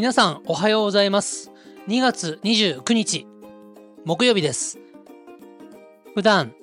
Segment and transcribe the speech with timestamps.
[0.00, 1.52] 皆さんおはようございます。
[1.86, 3.26] 2月29日
[4.06, 4.78] 木曜日です。
[6.14, 6.54] 普段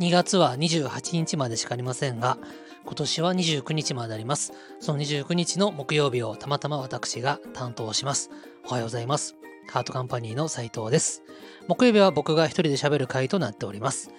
[0.00, 2.38] 2月は28日までしかありませんが
[2.84, 4.52] 今年は29日まであります。
[4.80, 8.30] その29日の木曜日をたまたま私が担当します。
[8.64, 9.36] おはようございます。
[9.70, 11.22] ハートカンパニーの斉藤です。
[11.68, 14.10] 木曜日は僕が一人で喋る回となっております。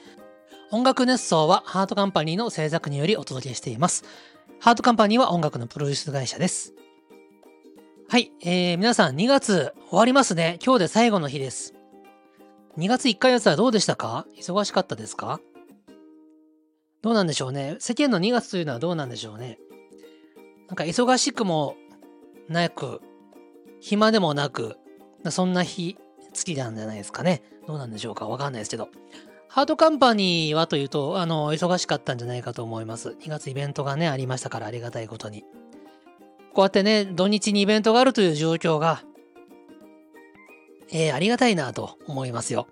[0.71, 4.05] 音楽熱奏はハートカンパニーの制作によりお届けしています。
[4.61, 6.73] ハートカンパニーは音楽のプロデュース会社です。
[8.09, 10.59] はい、えー、皆さん2月終わりますね。
[10.63, 11.73] 今日で最後の日です。
[12.77, 14.27] 2月1ヶ月はどうでしたか？
[14.37, 15.39] 忙しかったですか？
[17.01, 17.77] どうなんでしょうね。
[17.79, 19.57] 世間の2月というのはどうなんでしょうね。
[20.67, 21.75] なんか忙しくも
[22.49, 23.01] なく、
[23.79, 24.77] 暇でもなく、
[25.29, 25.97] そんな日、
[26.33, 27.41] 月なんじゃないですかね。
[27.67, 28.27] どうなんでしょうか？
[28.27, 28.89] わかんないですけど。
[29.49, 33.09] ハートカンパニーはというと、あの、忙しかったんじゃないかと思います。
[33.21, 35.43] 2月イベントがね、ありましたからありがたいことに。
[36.53, 39.03] こうやってね、土日にイベントがあるという状況が、
[40.91, 42.67] えー、ありがたいなと思いますよ。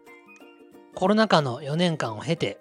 [0.94, 2.60] コロナ禍の4年間を経て、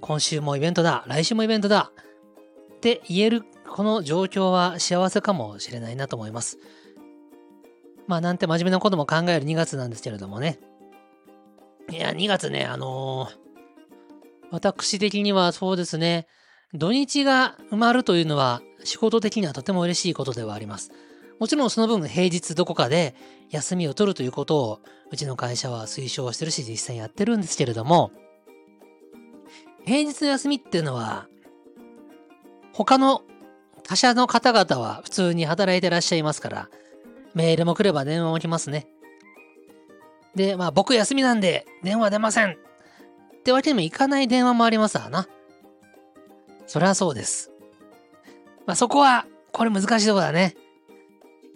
[0.00, 1.92] 今週もイベントだ、来週もイベントだ
[2.76, 6.58] って言えるこの状況は幸せかもしれないなと思います。
[8.08, 10.58] まあなんて真面目なことも考える2月なんですけれどもね。
[11.90, 16.26] いや、2月ね、あのー、私的にはそうですね、
[16.74, 20.92] 土日が埋まるというのは仕事的にはとても嬉しいことではあります。
[21.38, 23.14] もちろんその分平日どこかで
[23.50, 28.12] 休みを取るということをうちの会社は推奨してるし実際やってるんですけれども、
[29.84, 31.26] 平日の休みっていうのは
[32.72, 33.22] 他の
[33.82, 36.68] 他社の方々は普通に働いてらっしゃいますから、
[37.34, 38.86] メールも来れば電話も来ますね。
[40.36, 45.26] で、まあ僕休みなんで電話出ませんってわけにもいかない電話もありますわな。
[46.70, 47.50] そりゃそうです。
[48.64, 50.54] まあ、そこは、これ難しいとこだね。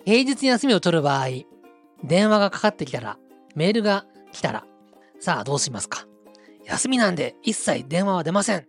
[0.04, 1.28] 平日に休みを取る場合、
[2.02, 3.16] 電話がかかってきたら、
[3.54, 4.64] メールが来たら、
[5.20, 6.08] さあどうしますか？
[6.64, 8.66] 休みなんで一切電話は出ません。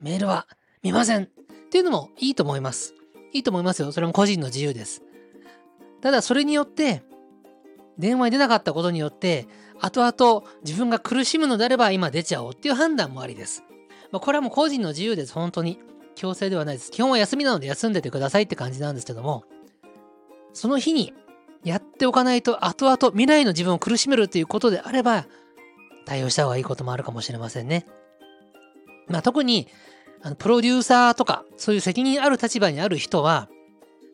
[0.00, 0.48] メールは
[0.82, 1.22] 見ません。
[1.22, 1.26] っ
[1.70, 2.94] ていうのもいいと思います。
[3.32, 3.92] いいと思いますよ。
[3.92, 5.04] それも個人の自由です。
[6.00, 7.04] ただそれによって、
[7.96, 9.46] 電話に出なかったことによって、
[9.78, 13.62] 後々自分が苦しむのであれば今出ちゃおうっていう判断もありです。
[14.12, 15.32] まあ、これはもう個人の自由です。
[15.32, 15.78] 本当に。
[16.16, 16.90] 強制ではないです。
[16.90, 19.44] 基本は休みなので休んでてくださいって感じなんですけども、
[20.52, 21.14] その日に
[21.64, 25.26] やっておかないと後々未来の自分を苦しめるということであれば、
[26.04, 27.86] 対応した方がいいこともあるかもしれませんね。
[29.06, 29.68] まあ、特に、
[30.20, 33.48] あのプロデューサーとか、そういう責任ある立場にある人は、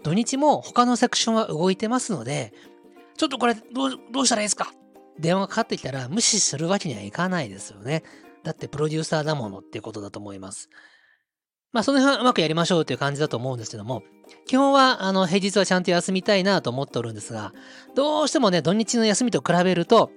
[0.05, 2.53] 土日も他のセクションは動いてますので、
[3.17, 4.73] ちょっとこれどうどうしたらいいですか？
[5.19, 8.05] 電話かかってきたら無視するわけにはいかないですよね。
[8.47, 10.71] だってプロデューサーだものっていうことだと思います。
[11.73, 14.05] まあ、その辺はうまくやりましょうという感じだと思うんですけども、
[14.47, 17.53] 基本は、あの、平日はちゃんと休みたいなと思っておるんですが、
[17.97, 20.13] どうしてもね、土日の休みと比べると、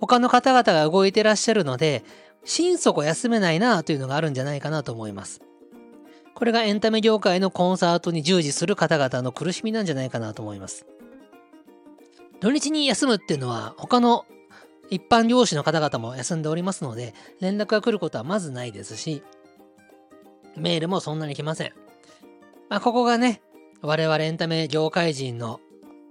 [0.00, 2.04] 他の方々が動いてらっしゃるので、
[2.44, 5.40] 心底休めないなというのがあるんじゃないかなと思います。
[6.36, 10.86] これがエンタメ業界のコンサートに従事する方々の苦しみなんじゃないかなと思います。
[12.40, 14.26] 土日に休むっていうのは他の
[14.94, 19.24] 一般漁師の方々も休んでおりますので、連絡が来ることはまずないですし、
[20.56, 21.72] メールもそんなに来ません。
[22.68, 23.42] まあ、ここがね、
[23.82, 25.58] 我々エンタメ業界人の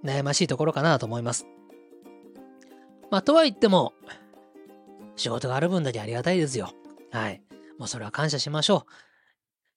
[0.04, 1.48] 悩ましいところかなと思います。
[3.10, 3.94] まあ、とは言っても、
[5.16, 6.74] 仕事がある分だけありがたいですよ。
[7.12, 7.42] はい。
[7.80, 8.92] もうそれは感謝しましょう。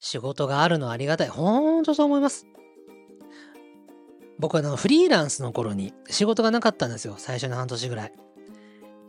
[0.01, 1.29] 仕事があるのはありがたい。
[1.29, 2.49] ほんとそう思います。
[4.41, 7.15] 僕はあのフリーランスの頃に仕事がなかったんですよ。
[7.19, 8.13] 最初の半年ぐらい。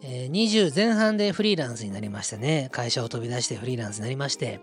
[0.01, 2.69] え、20前半でフリーランスになりましてね。
[2.71, 4.59] 会社を飛び出してフリーランスになりまして。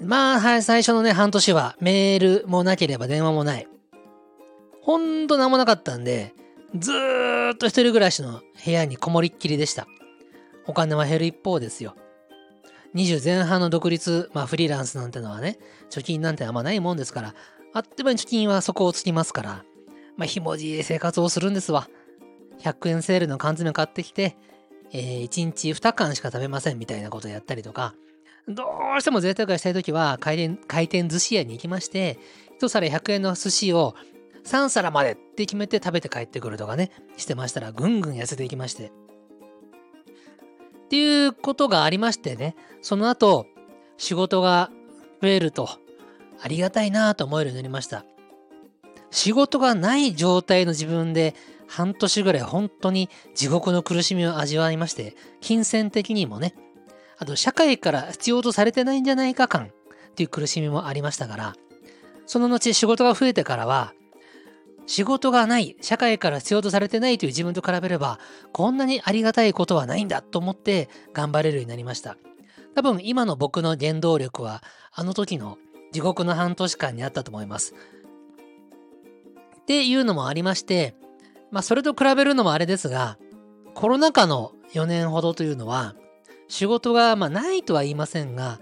[0.00, 3.68] まあ、はい、最初のね、半年はメールもなければ電話もない。
[4.80, 6.34] ほんと何もなかったんで、
[6.74, 9.86] ずーっと一人暮らしの部屋にこもりっきりでした。
[10.66, 11.94] お金は減る一方ですよ。
[12.94, 15.58] 20前半の独立、まあフリーランスなんてのはね、
[15.90, 17.34] 貯金なんてあんまないもんですから、
[17.74, 19.64] あっという間に貯金は底をつきますから、
[20.16, 21.88] まあひもじい生活をするんですわ。
[22.60, 24.36] 100円セールの缶詰買ってきて、
[24.92, 27.94] えー、1日2缶しか食べませんみたいなことやったりとか、
[28.48, 28.64] ど
[28.96, 32.18] うしても贅沢したいときは回転、回転寿司屋に行きまして、
[32.60, 33.94] 1皿100円の寿司を
[34.44, 38.86] 3皿までって決めて食べて帰ってくるとかね、してましたらぐんぐん痩せていきまして。
[38.86, 38.90] っ
[40.88, 43.46] ていうことがありましてね、その後、
[43.98, 44.70] 仕事が
[45.20, 45.68] 増えると、
[46.40, 48.06] ありがたいなと思えるようになりました。
[49.10, 51.34] 仕事がない状態の自分で
[51.68, 56.54] 半年ぐらい本当に地獄の苦しみを味わいまして、金銭的にもね、
[57.18, 61.54] あと社会から必要とされてないんじゃないか感っていう苦しみもありましたから、
[62.26, 63.92] その後仕事が増えてからは、
[64.86, 68.18] 仕事がない、社会から必要とされてないという自分と比べれば、
[68.52, 72.16] こんなにありがたいことはないんだと思って頑張れるようになりました。
[72.74, 74.62] 多分今の僕の原動力は、
[74.92, 75.58] あの時の
[75.92, 77.74] 地獄の半年間にあったと思います。
[79.60, 80.94] っていうのもありまして、
[81.50, 83.18] まあそれと比べるのもあれですが、
[83.74, 85.94] コロナ禍の4年ほどというのは、
[86.48, 88.60] 仕事がまあないとは言いませんが、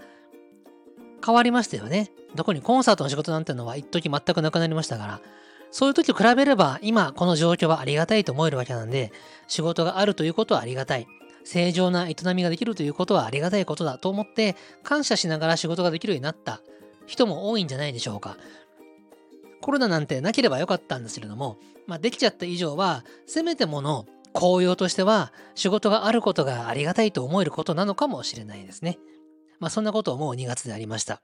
[1.25, 2.11] 変わりましたよね。
[2.35, 5.21] どこにコンサートの仕事なんてのは一時全くなくなりましたから、
[5.71, 9.11] そういう時と比べれば今この状況はありがたいと思えるわけなんで、
[9.47, 11.07] 仕事があるということはありがたい。
[11.43, 16.61] 正常な営みができるということはありがたいことだと思って感謝しながら仕事ができるようになった
[17.05, 18.37] 人も多いんじゃないでしょうか。
[19.61, 21.57] コロナなんてなければよかったんですけれども、
[21.87, 28.99] まあ、できちゃった以上は、せめてもの紅葉としては仕事があることがありがたいと思えることなのかもしれないですね。
[29.59, 31.21] まあそんなことをもう2月でありました。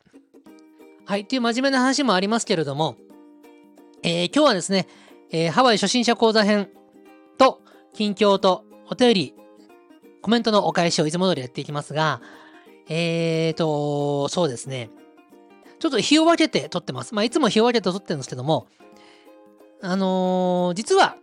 [1.05, 2.95] はい、っていう真面目な話もありますけれども、
[4.01, 4.87] えー、今日はですね、
[5.31, 6.69] えー、ハワイ初心者講座編
[7.37, 7.61] と
[7.93, 9.35] 近況とお便り、
[10.21, 12.21] コメントのお返しをいつも通りやっていきますが、
[12.87, 14.89] えーと、そうですね。
[15.83, 17.13] ちょっと日を分けて撮ってます。
[17.13, 18.67] まあ、いつも日を分けて撮ってるんですけども、
[19.81, 21.17] あのー、実は、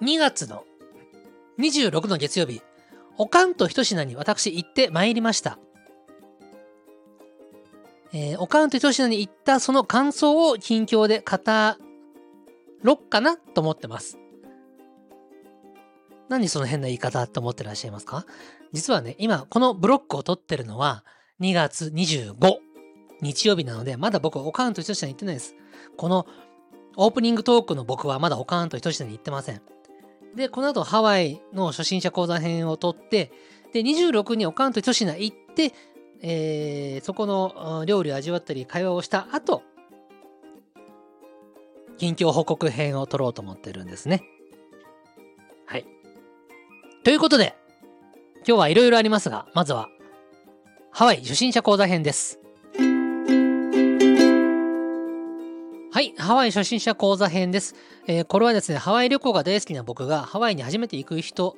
[0.00, 0.64] 2月の
[1.58, 2.62] 26の月曜日、
[3.18, 5.58] おかんと一品に私行って参りました。
[8.14, 11.36] えー、おかんと一品に行ったその感想を近況で語
[12.82, 14.16] ろっかなと思ってます。
[16.30, 18.24] 何その変な言い方って思ってらっしゃいますか？
[18.72, 21.04] 実はね、今このブロックを撮ってるのは
[21.42, 22.60] 2月25
[23.20, 25.54] 日曜日なので、まだ僕おかんと一品に行ってないです。
[25.96, 26.26] この
[26.96, 29.62] オープニングトークの僕はまだおかんと一品に行ってません。
[30.34, 33.32] で、この後ハワイの初心者講座編を撮って、
[33.72, 35.72] で、26におかんと一品行って、
[36.20, 39.62] えー、そこの料理を味わったり会話をした後、
[41.96, 44.22] 近況報告編を撮ろうと思ってるんですね。
[45.66, 45.86] はい。
[47.04, 47.56] ということで、
[48.46, 49.88] 今日はいろいろありますが、まずは、
[50.90, 52.37] ハワイ初心者講座編です。
[55.90, 57.74] はい、ハワイ初心者講座編です、
[58.06, 61.56] えー、これはですね、ハワイ旅行が大好きな僕がハワイに初めて行く人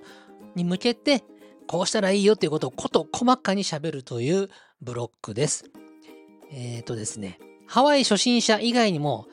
[0.55, 1.25] に向けて、
[1.67, 4.49] こうしたらいいよっていうことをこと細かに喋るという
[4.83, 5.65] ブロックです。
[6.53, 9.27] えっ、ー、とですね、ハワイ初心者以外にも、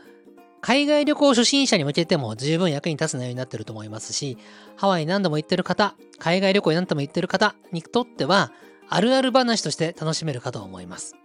[0.61, 4.39] 海外旅行初心者に向けても十分役に立つ内容になってると思いますし、
[4.77, 8.51] ハワイ何度も行ってる方、海外旅行何度も行ってる方にとっては、
[8.89, 11.15] あるある話として楽しめるかと思います。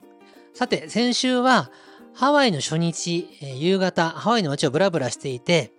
[0.52, 1.70] さて、先週は、
[2.14, 5.72] ハワイの初日、え、夕方、ハワイの街をブラブラしていて、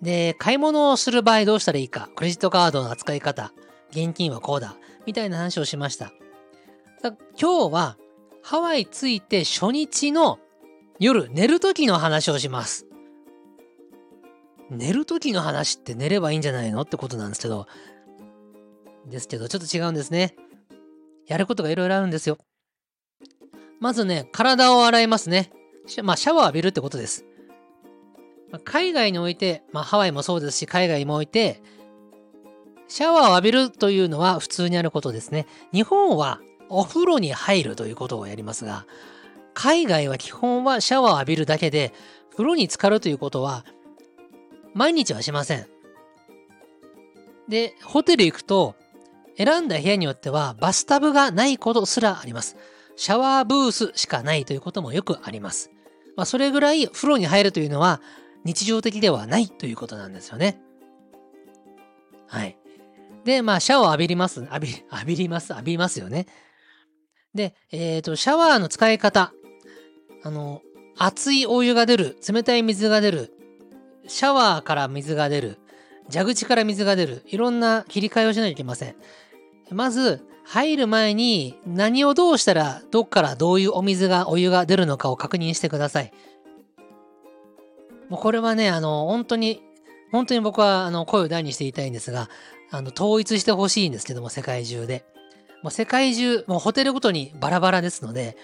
[0.00, 3.52] で、買い物をする場合どうしたらいいか、クレジットカードの扱い方、
[3.90, 4.76] 現金はこうだ、
[5.06, 6.12] みたいな話をしました。
[7.40, 7.96] 今日は、
[8.42, 10.38] ハワイ着いて初日の
[11.00, 12.86] 夜寝る時の話をします。
[14.70, 16.82] 寝る時の話って寝ればいいんじゃないの？
[16.82, 17.66] ってことなんですけど、
[19.06, 20.34] ですけど、ちょっと違うんですね。
[21.26, 22.38] やることがいろいろあるんですよ。
[23.80, 25.50] まずね、体を洗いますね。
[26.02, 27.24] まあ、シャワー浴びるってことです。
[28.50, 31.62] ま海外において、まあ、ハワイもそうですし、海外もおいて、
[32.88, 35.46] シャワーを浴びるというのは普通にあることですね。
[35.72, 38.86] 日本はお風呂に入るということをやりますが、
[39.54, 41.92] 海外は基本はシャワーを浴びるだけで、
[42.32, 43.64] 風呂に浸かるということは、
[44.74, 45.66] 毎日はしません。
[47.48, 48.74] で、ホテル行くと、
[49.36, 52.56] 選んだ部屋によってはバスタブがないことすらあります。
[52.98, 55.70] シャワーブースしかないということもよくあります。
[56.16, 58.02] まあ、それぐらい風呂に入るというのは
[58.44, 60.60] 日常的ではないということなんですよね。
[62.26, 62.58] はい。
[63.24, 64.40] で、まあ、シャワー浴びります。
[64.40, 65.52] 浴び、 浴びります。
[65.52, 66.26] 浴びますよね。
[67.34, 69.32] で、えっ、ー、と、シャワーの使い方。
[70.24, 70.60] あの、
[70.96, 73.32] 熱いお湯が出る、冷たい水が出る、
[74.08, 75.58] シャワーから水が出る、
[76.12, 78.96] 蛇口から水が出る、いろんな切り替えをしないといけません。
[79.70, 86.12] まず、入る前に何をどうしたらどっからどういうお水がお湯が出るのかを確認してください。
[88.08, 89.62] もうこれはね、あの、本当に、
[90.10, 92.30] 本当に僕はあの声を大にして言いたいんですが、
[92.70, 95.04] あの、統一してほしいんですけども、世界中で。
[95.62, 98.36] もう世界中、もうホテルごとにバラバラですので、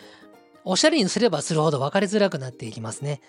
[0.64, 3.22] おしゃれにすればするほど分かりづらくなっていきますね。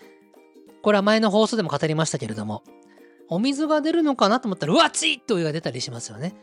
[0.81, 2.63] これは前の放送でも語りましたけれども、
[3.29, 6.35] お水が出るのかなと思ったら、うわ、ついってお湯が出たりしますよね。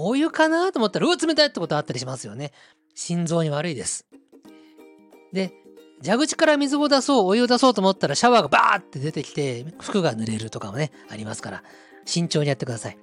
[0.00, 2.52] お湯かなと思ったら、うわ、冷たいってことあったりしますよね。
[2.94, 4.06] 心臓に悪いです。
[5.32, 5.52] で、
[6.04, 11.64] 蛇口から水を出そう、お湯を出そうと思ったらシャワーがバーって出てきて、服が濡れるとかもね、ありますから、
[12.04, 12.98] 慎重にやってください。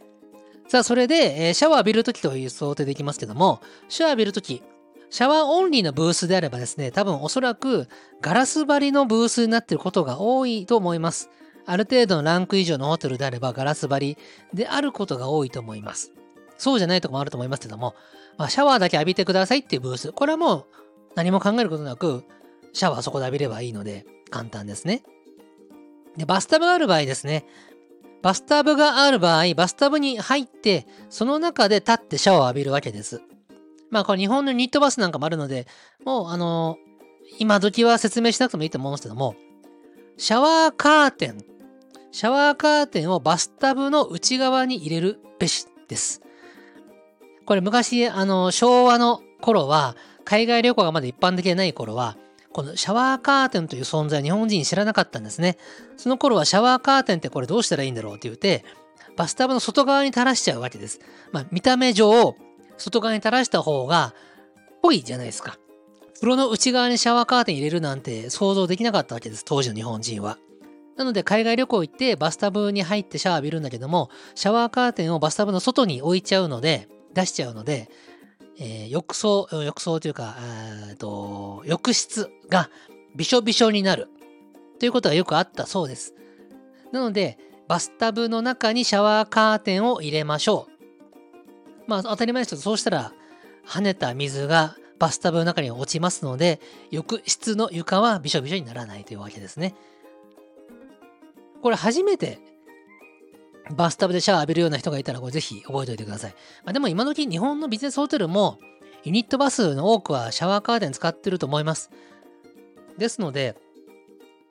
[0.70, 4.64] さあ、それで、えー、シャワー浴びるときという想定できますけども、シャワー浴びるとき、
[5.10, 7.90] シャワーオンリーのブースであればですね、多分おそらく
[8.22, 11.30] ガラス張りのブースになっていることが多いと思います。
[11.66, 14.18] ある程度のランク以上のホテルであればガラス張り
[14.54, 16.15] であることが多いと思います。
[16.58, 17.96] そうじゃないとこもあると思いますけども、
[18.38, 20.12] まあ、シャワーだけ浴びてくださいっていうブース。
[20.12, 20.66] これはもう
[21.16, 22.24] 何も考えることなく、
[22.74, 25.04] シャワーそこで浴びればいいので簡単ですね。
[26.18, 27.46] で、バスタブがある場合ですね。
[28.22, 33.22] バスタブがある場合、バスタブに入って、その中で立ってシャワーを浴びるわけです。
[33.92, 35.68] まあこれ日本のニットバスなんかもあるので、
[36.04, 39.36] もうあのー、今時は説明しなくてもいいと思うんですけども、
[40.18, 41.44] シャワーカーテン、
[42.12, 46.22] シャワーカーテンをバスタブの内側に入れるべしです。
[47.46, 52.18] これ昔、あの、昭和の頃は、海外旅行がまだ一般的でない頃は、
[52.52, 55.58] このシャワーカーテンという存在日本人知らなかったんですね。
[55.98, 58.64] その頃はシャワーカーテンってこれどうしたらいいんだろうって言って、
[59.18, 61.00] バスタブの外側に垂らしちゃうわけです。
[61.32, 62.36] まあ見た目上、
[62.78, 64.14] 外側に垂らした方が、
[64.82, 65.58] ぽいじゃないですか。
[66.16, 70.38] 風呂の内側にシャワーカーテン入れるなんて想像できなかったわけです、当時の日本人は。
[70.96, 77.90] なので海外旅行行ってバスタブに入ってシャワー浴びるんだけども、シャワーカーテンをバスタブの外に置いちゃうので、出しちゃうので、
[78.60, 80.36] えー、浴槽、浴槽というか、
[80.90, 82.70] えー、と浴室が
[83.16, 84.08] びしょびしょになる
[84.80, 86.14] ということがよくあったそうです。
[86.92, 90.72] なので、バスタブの中にシャワーカーテンを入れましょう。
[91.88, 93.14] まあ当たり前ですけど、そうしたら
[93.66, 96.60] 跳ねた水がバスタブの中に落ちますので、
[96.92, 99.74] 浴室の床はびしょびしょにならないというわけですね。
[101.62, 102.40] これ初めて
[103.72, 106.36] バスタブでシャワー浴びるような人がいたら、これぜひ覚えておいてください。
[106.64, 108.60] まあ、でも今時日本のビジネスホテルも、
[109.04, 111.90] ユニットバスの多くはシャワーカーテン使ってると思います。
[112.98, 113.56] ですので、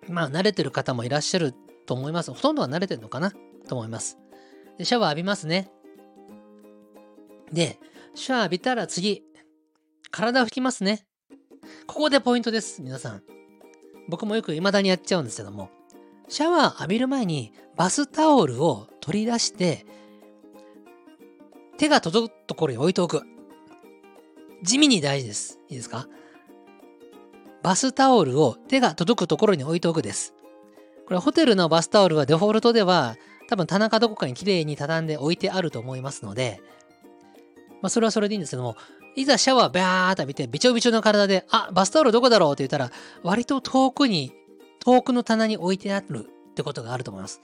[0.09, 1.55] まあ慣れてる方もいらっしゃる
[1.87, 2.33] と思います。
[2.33, 3.33] ほとんどは慣れてるのかな
[3.69, 4.19] と思います。
[4.79, 5.71] で、シャワー浴びますね。
[7.53, 7.79] で、
[8.15, 9.23] シャワー浴びたら次、
[10.11, 11.07] 体拭きますね。
[11.87, 13.23] ここでポイントです、皆さん。
[14.09, 15.71] 僕もよく未だにやっちゃうんですけども、
[16.29, 19.85] シャワー浴びる前にバスタオルを取り出して、
[21.77, 23.23] 手が届くところに置いておく。
[24.63, 25.61] 地味に大事です。
[25.69, 26.09] いいですか？
[27.63, 30.35] バスタオルを手が届くところに置いておくです。
[31.07, 33.17] これホテルのバスタオルはデフォルトでは
[33.49, 36.61] 多分棚かどこかに綺麗に畳んで置いてあると思いますので、
[37.83, 38.77] まあそれはそれでいいんですけども、
[39.17, 42.91] いざシャワーバーっと浴びてびちょびちょの体で、あ、バスタオルどこだろうって言ったら、
[43.23, 44.33] 割と遠くに、
[44.85, 47.41] 遠くの棚に置いてあるってことがあると思います。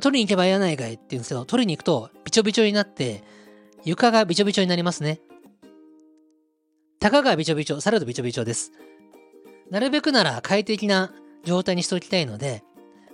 [0.00, 3.22] 取りに行けばやないかいって言うんですけど、取りに行くとびちょびちょになって、
[3.84, 5.20] 床がびちょびちょになりますね。
[6.98, 8.72] たかがびちょびちょ、されるとびちょびちょです。
[9.70, 11.12] なるべくなら快適な
[11.44, 12.62] 状態にしておきたいので、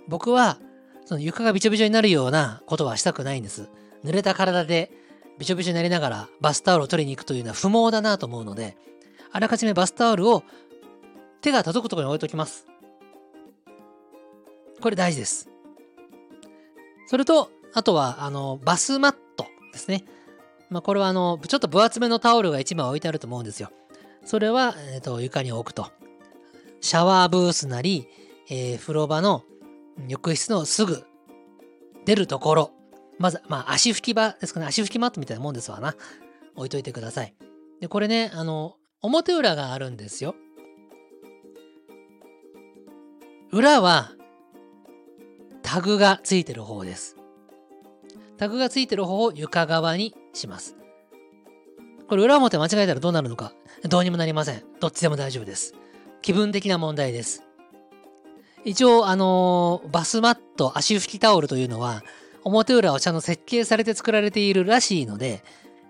[0.07, 0.59] 僕は
[1.05, 3.69] その床がびちょびちょになるようなことはしたくないんです。
[4.03, 4.91] 濡れた体で
[5.39, 8.77] びちょびちょになりながらバスタオルを取りに行くというのは不毛だなと思うので、
[9.31, 10.43] あらかじめバスタオルを
[11.41, 12.65] 手が届くところに置いておきます。
[14.83, 15.49] これ大事です。
[17.07, 20.03] それと、あとは、あの、バスマットですね。
[20.69, 23.71] まあ、これは、あの、ちょっと分厚めのタオルが1枚置いてあると思うんですよ。
[24.25, 25.89] それは、えっ、と、床に置くと。
[26.81, 28.09] シャワーブースなり、
[28.49, 29.43] えー、風呂場の
[30.09, 31.05] 浴室のすぐ
[32.03, 32.71] 出るところ。
[33.19, 34.65] まず、まあ、足拭き場ですかね。
[34.65, 35.95] 足拭きマットみたいなもんですわな。
[36.57, 37.33] 置いといてください。
[37.79, 40.35] で、これね、あの、表裏があるんですよ。
[43.53, 44.11] 裏は
[45.63, 47.17] タグがついてる方です。
[48.37, 50.75] タグがついてる方を床側にします。
[52.07, 53.53] これ裏表間違えたらどうなるのか
[53.83, 54.63] どうにもなりません。
[54.79, 55.73] どっちでも大丈夫です。
[56.21, 57.43] 気分的な問題です。
[58.65, 62.03] 一応、あのー、バスマット、足拭きタオルというのは、
[62.43, 65.43] 表裏をちゃんと設計されて作られているらしいので、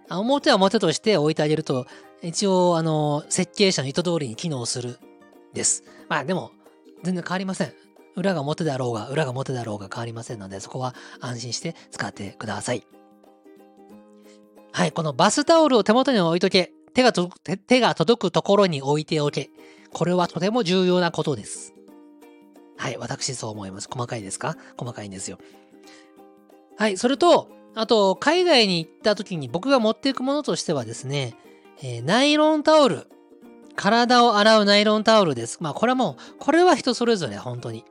[0.09, 1.85] 表は表として置いてあげると、
[2.21, 4.97] 一応、あのー、設計者の意図通りに機能する
[5.53, 5.83] です。
[6.09, 6.51] まあでも、
[7.03, 7.73] 全然変わりません。
[8.15, 12.85] 裏が表だろうが、裏が表だろうが変わりませんので、そこは安心して使ってください。
[14.71, 16.71] はい、このバスタオルを手元に置いとけ。
[16.93, 19.49] 手が手が届くところに置いておけ。
[19.91, 21.73] これはとても重要なことです。
[22.77, 23.87] はい、私そう思います。
[23.91, 24.57] 細かいですか？
[24.77, 25.37] 細かいんですよ。
[26.77, 31.35] はい、それと、あと、海外に行った時に僕が持っていくものとしてはですね、
[31.81, 33.07] えー、ナイロンタオル。
[33.75, 35.57] 体を洗うナイロンタオルです。
[35.59, 37.85] まあこれはもう、これは人それぞれ本当に。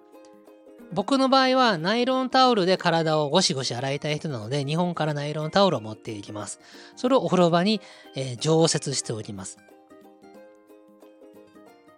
[0.92, 6.61] 僕の場合はナイロンタオルで体をゴシゴシ洗いたい人なので、日本からナイロンタオルを持っていきます。
[6.96, 7.80] それをお風呂場に、
[8.14, 9.58] えー、常設しておきます。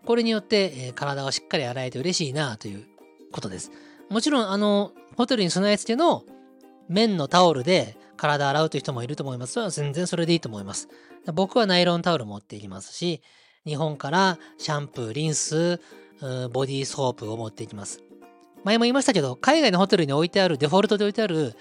[0.06, 2.84] これによって、えー、体をしっかり洗えて嬉しいなという
[3.32, 3.72] ことです。
[4.10, 6.22] もちろん、あの、ホテルに備え付けの
[6.88, 9.54] 綿のタオルで体洗うという人もいると思います。
[9.54, 10.88] それは全然それでいいと思います。
[11.32, 13.22] 僕はナイロンタオル持っていきますし、
[13.66, 15.80] 日本からシャンプー、リンス、
[16.52, 18.02] ボディーソープを持っていきます。
[18.64, 21.54] 前も言いましたけど、海外のホテルに置いてある、デフォルトで置いてある、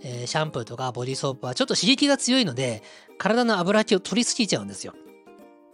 [0.00, 2.82] えー、シャンプーとかボディーソープはちょっと刺激が強いので、
[3.16, 4.94] 体の油気を取りすぎちゃうんですよ。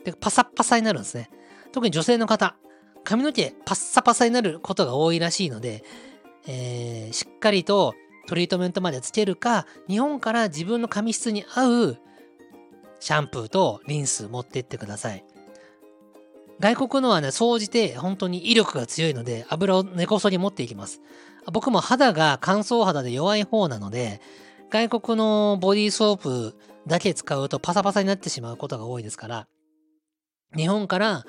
[0.05, 1.31] で、パサッパサになるんですね。
[1.73, 2.57] 特に女性の方、
[3.03, 5.85] 髪の毛パッサパサになることが多いらしいので、
[6.47, 7.95] えー、しっかりと
[8.27, 11.99] トリートメントまでつけるか、日本から自分の髪質に合う
[13.01, 15.25] シャンプーとリンス持ってってください。
[16.61, 21.01] 外国のはね、総じて本当に威力が強いので、油を根こそぎ持っていきます。
[21.53, 24.21] 僕も肌が乾燥肌で弱い方なので、
[24.71, 26.57] 外国のボディーソープ
[26.87, 29.47] だけ使うとパサパサになってしまうことが多いですから、
[30.57, 31.25] 日本から、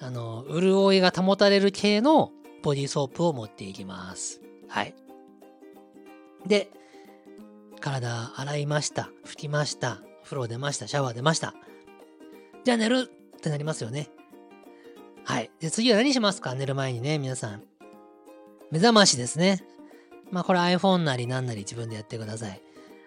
[0.00, 4.40] あの、潤いが保たれる系のボディーソープを持っていきます。
[4.68, 4.94] はい。
[6.46, 6.70] で、
[7.80, 9.10] 体洗いました。
[9.24, 10.00] 拭きました。
[10.24, 10.88] 風呂出ました。
[10.88, 11.54] シャワー出ました。
[12.64, 14.08] じゃあ寝るってなりますよね。
[15.24, 15.50] はい。
[15.60, 16.54] で、次は何しますか？
[16.54, 17.62] 寝る前にね、皆さん。
[18.70, 19.64] 目覚ましですね。
[20.30, 22.60] まあ、これ iPhone なりななり自分でやってください。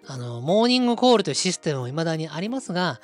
[0.06, 3.00] あの、モーニングコールというシステムも未だにありますが、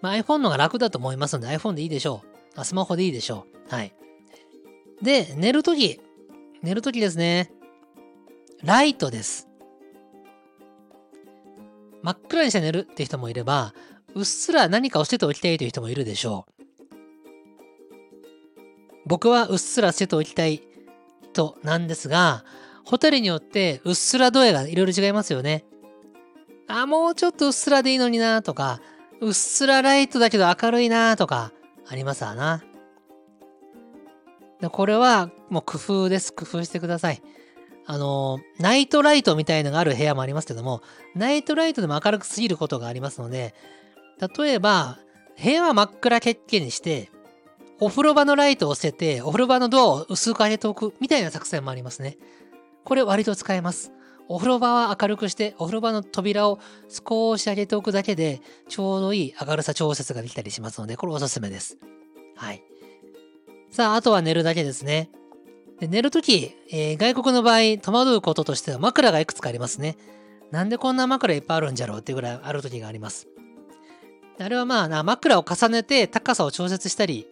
[0.00, 2.60] まあ、iPhone のが楽だと思いますので iPhone でいいでしょう。
[2.60, 3.74] あスマホでいいでしょう。
[3.74, 3.94] はい。
[5.02, 6.00] で、寝るとき。
[6.62, 7.52] 寝るときですね。
[8.62, 9.48] ライトです。
[12.02, 13.74] 真っ暗にして寝るって人もいれば、
[14.14, 16.57] うっすら何かをしてておきたいという人もいるでしょう。
[19.08, 20.62] 僕はうっすらしてておきたい
[21.32, 22.44] 人なんですが、
[22.84, 25.64] ホテルによってうっすら度合いがいろいろ違いますよね。
[26.68, 28.80] あ、もうちょっとうっすらでいいのになとか、
[29.20, 31.52] うっすらライトだけど明るいなとか、
[31.88, 32.62] ありますわな。
[34.70, 36.32] これはもう工夫です。
[36.32, 37.22] 工夫してください。
[37.86, 40.82] あの、ナイトライトみたいのがある部屋もありますけども、
[41.14, 43.54] ナイトライトでも明るくすぎることがありますので、
[44.36, 44.98] 例えば、
[45.42, 47.10] 部屋は真っ暗けっけにして、
[47.80, 52.18] お風呂場のライトを捨てて、お風呂場のドアを薄く上げておくみたいな作戦もありますね。
[52.84, 53.92] これ割と使えます。
[54.26, 61.78] お風呂場は明るくして、お風呂場の扉を少し上げておくだけで、ちょうどいい明るさ調節ができたりしますので、これおすすめです。
[62.36, 62.62] はい。
[63.70, 65.10] さあ、あとは寝るだけですね。
[65.80, 69.96] で寝るとき、えー、外国の場合、戸惑うこととしては枕がいくつかありますね。
[70.50, 73.28] なんでこんな枕いっぱいあるんじゃろうっていうぐらいある時があります。
[74.40, 77.28] あれはまあな、枕を重ねて高さを調節したり、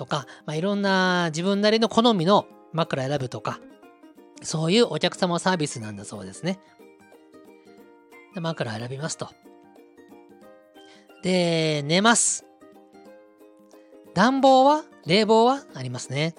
[0.00, 3.60] とか、まあ、いろんな自分なりの好みの枕選ぶとか、
[4.42, 6.58] そういうお客様サービスなんだそうですね。
[8.34, 9.28] で枕選びますと。
[11.22, 12.46] で、寝ます。
[14.14, 16.34] 暖房は冷房はありますね。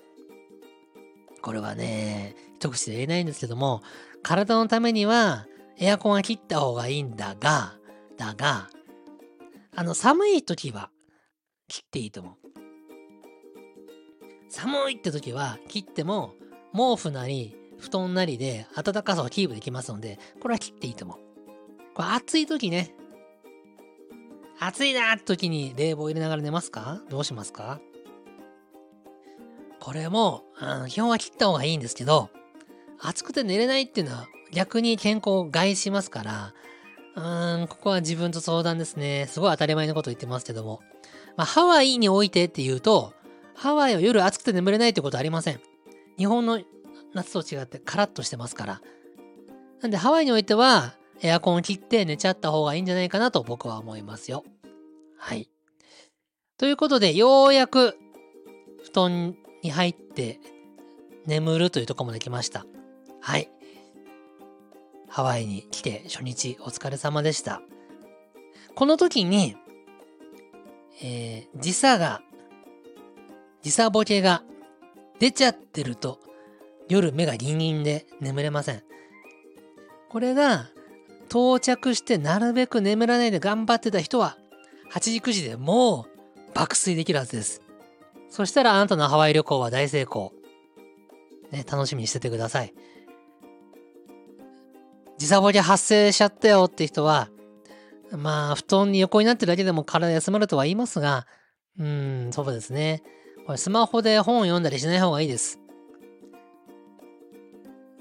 [1.43, 3.83] これはね、一口で言えないんですけども、
[4.23, 5.45] 体のためには
[5.77, 7.75] エアコンは切った方がいいんだが、
[8.17, 8.69] だが、
[9.75, 10.89] あの寒い時は
[11.67, 12.40] 切っていいと思う。
[14.51, 16.33] 寒いって時は切っても
[16.73, 21.17] 毛布なり布団なりで暖かさをキープできますので、これは切っていいと思う。
[21.95, 22.93] これ暑い時ね、
[24.59, 27.01] 暑いなって時に冷房入れながら寝ますか？
[27.09, 27.79] どうしますか？
[29.79, 32.29] これも、あの基本は切った方がいいんですけど、
[32.99, 36.53] 暑くて寝れないっていうのは逆に健康を害しますから、
[37.15, 39.25] うーん、ここは自分と相談ですね。
[39.27, 40.81] すごい当たり前のこと言ってますけども。
[41.35, 43.13] まあ、ハワイにおいてっていうと、
[43.61, 45.59] ハワイは夜暑くて眠れないってことありません。
[46.17, 46.59] 日本の
[47.13, 48.81] 夏と違ってカラッとしてますから。
[49.81, 54.43] なんでハワイにおいてはエアコンを切って寝ちゃった方がいいんじゃないかなと僕は思いますよ。
[55.15, 55.47] はい。
[56.57, 57.99] ということで、ようやく
[58.83, 60.39] 布団に入って
[61.27, 62.65] 眠るというところまで来ました。
[63.19, 63.47] はい。
[65.07, 67.61] ハワイに来て初日お疲れ様でした。
[68.73, 69.55] この時に、
[71.03, 72.23] えー、時差が
[73.61, 74.43] 時差ボケが
[75.19, 76.19] 出ちゃってると
[76.89, 78.83] 夜目がギンギンで眠れません。
[80.09, 80.67] これが
[81.29, 84.35] 到着してなるべく眠らないで頑張ってた人は
[84.91, 87.61] 8時9時でもう爆睡できるはずです。
[88.29, 90.33] そしたらあなたのハワイ旅行は大成功。
[91.51, 92.73] ね、楽しみにしててください。
[95.17, 97.29] 時差ボケ発生しちゃったよって人は、
[98.11, 101.27] まあ、布団に横になってるだけでも体休まるとは言いますが、
[101.77, 103.03] うん、そうですね。
[103.45, 105.59] これスマホで本を読んだりしない方がいいです。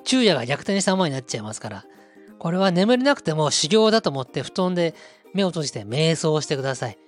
[0.05, 1.85] 昼夜が逆転したままになっちゃいますから。
[2.39, 4.95] これは眠れなくても修行だと思って布団で
[5.35, 6.99] 目を閉じて瞑想してください。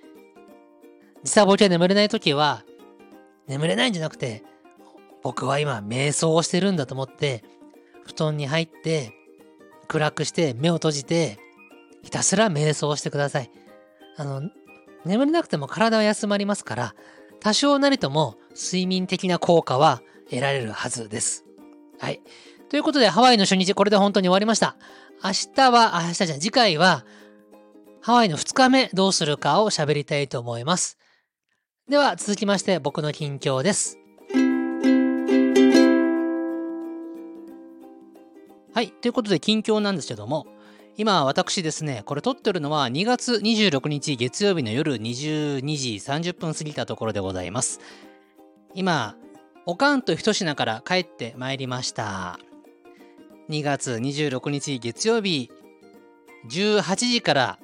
[1.23, 2.63] 時差ボケ眠れないときは、
[3.47, 4.43] 眠れないんじゃなくて、
[5.23, 7.43] 僕は今瞑想をしてるんだと思って、
[8.05, 9.11] 布団に入って、
[9.87, 11.39] 暗くして目を閉じて、
[12.03, 13.49] ひたすら瞑想してください。
[14.17, 14.41] あの、
[15.05, 16.95] 眠れなくても体は休まりますから、
[17.43, 21.43] 多少なりとも睡眠的な効果は得られるはずです。
[21.99, 22.21] はい。
[22.69, 24.77] ということで、ハワイの初日、これで本当に終わりました。
[25.21, 27.05] 明日は、明日じゃ次回は、
[28.01, 30.97] ハワイの2日目どうするかを喋りたいと思います。
[31.89, 33.97] では、続きまして僕の近況です。
[38.73, 38.91] はい。
[39.01, 40.47] ということで、近況なんですけども、
[40.95, 47.79] 今、私ですね、これ撮ってるのは2月26日月曜日の夜22時30分過ぎたところでございます。
[48.75, 49.15] 今、
[49.65, 52.39] おかんとひと品から帰ってまいりました。
[53.49, 55.49] 2月26日月曜日
[56.47, 57.59] 18時から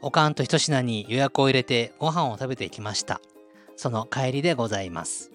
[0.00, 3.20] おかんとひと品に予約を入れてご飯を食べてきました。
[3.76, 5.30] その帰りでございます。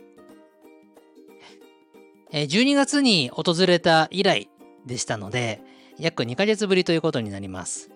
[2.31, 4.49] 12月に訪れた以来
[4.87, 5.61] でしたので、
[5.99, 7.89] 約2ヶ月ぶりということになります。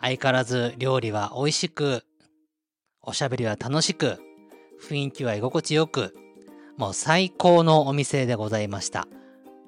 [0.00, 2.04] 相変わらず料理は美味しく、
[3.02, 4.18] おしゃべりは楽しく、
[4.82, 6.14] 雰囲気は居心地よく、
[6.76, 9.08] もう最高のお店でございました。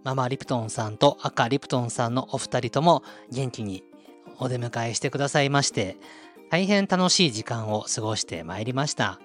[0.05, 3.85] ママリプトンさんと赤リプトンさんのお二人とも元気に
[4.39, 5.97] お出迎えしてくださいまして、
[6.51, 9.21] 大変楽しい時間を過ごしてまいりました。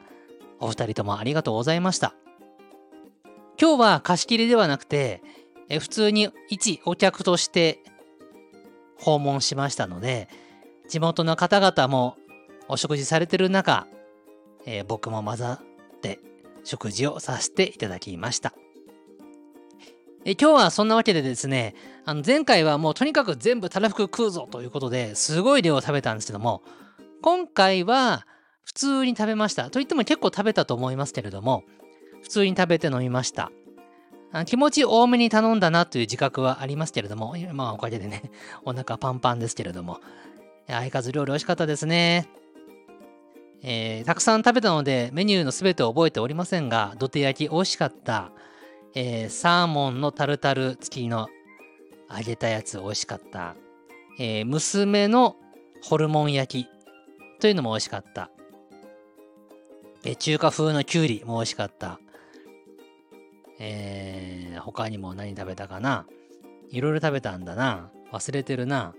[0.59, 2.13] お二人ともありがとうございました。
[3.59, 5.21] 今日は貸し切りではなくて、
[5.69, 7.79] え普通に一お客として
[8.97, 10.29] 訪問しましたので、
[10.89, 12.17] 地元の方々も
[12.67, 13.87] お食事されてる中、
[14.65, 16.19] えー、僕も混ざって
[16.63, 18.53] 食事をさせていただきました。
[20.25, 26.63] え今日はそんなわけでですね、あの前回はもうとにかく全部たらふく食うぞということですごい量を食べたんですけども、
[27.21, 28.25] 今回は
[28.63, 29.69] 普通に食べました。
[29.69, 31.63] といっても結構食べたと思いますけれども、
[32.21, 33.51] 普通に食べて飲みました。
[34.45, 38.23] 気持ち多めに頼んだなという自覚はありますけれども、 まあおかげでね、
[38.65, 39.99] お腹パンパンですけれども、
[40.67, 42.27] 相変わらず料理美味しかったですね。
[43.61, 48.31] えー、たくさん食べたのでメニューの全てを覚えておりませんが、土手焼き美味しかった。
[48.95, 51.29] えー、サーモンのタルタル付きの
[52.09, 53.55] 揚げたやつ美味しかった。
[54.19, 55.37] えー、娘の
[55.81, 56.69] ホルモン焼き
[57.39, 58.29] というのも美味しかった。
[60.03, 61.99] えー、中華風のきゅうりも美味しかった。
[63.59, 66.05] えー、他にも何食べたかな？
[66.69, 67.91] いろいろ食べたんだな。
[68.11, 68.93] 忘れてるな。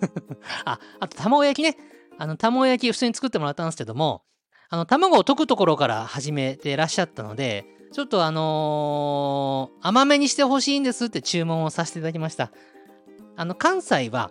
[0.64, 1.76] あ、あと卵焼きね。
[2.18, 4.22] あの、卵焼き普通に作ってもらったんですけども、
[4.70, 12.52] あの、卵を溶くところから始めてらっしゃったので、ちょっとあのー、甘めにしてほしいんですって注文をさせていただきました。
[13.36, 14.30] あの、関西は、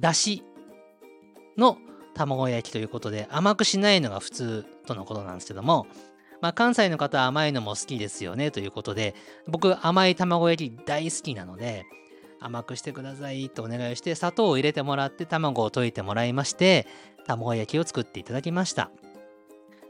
[0.00, 0.42] だし
[1.56, 1.78] の
[2.14, 5.86] 卵焼きということで、甘くしないのが普通とのことなんですけども、
[6.44, 9.14] まあ、関西の方は甘いのも好きですよねということで、
[9.46, 11.86] 僕、甘い卵焼き大好きなので、
[12.38, 16.86] 甘くしてくださいとお願いして、砂糖を入れてもらって、卵を溶いてもらいまして、
[17.26, 18.90] 卵焼きを作っていただきました。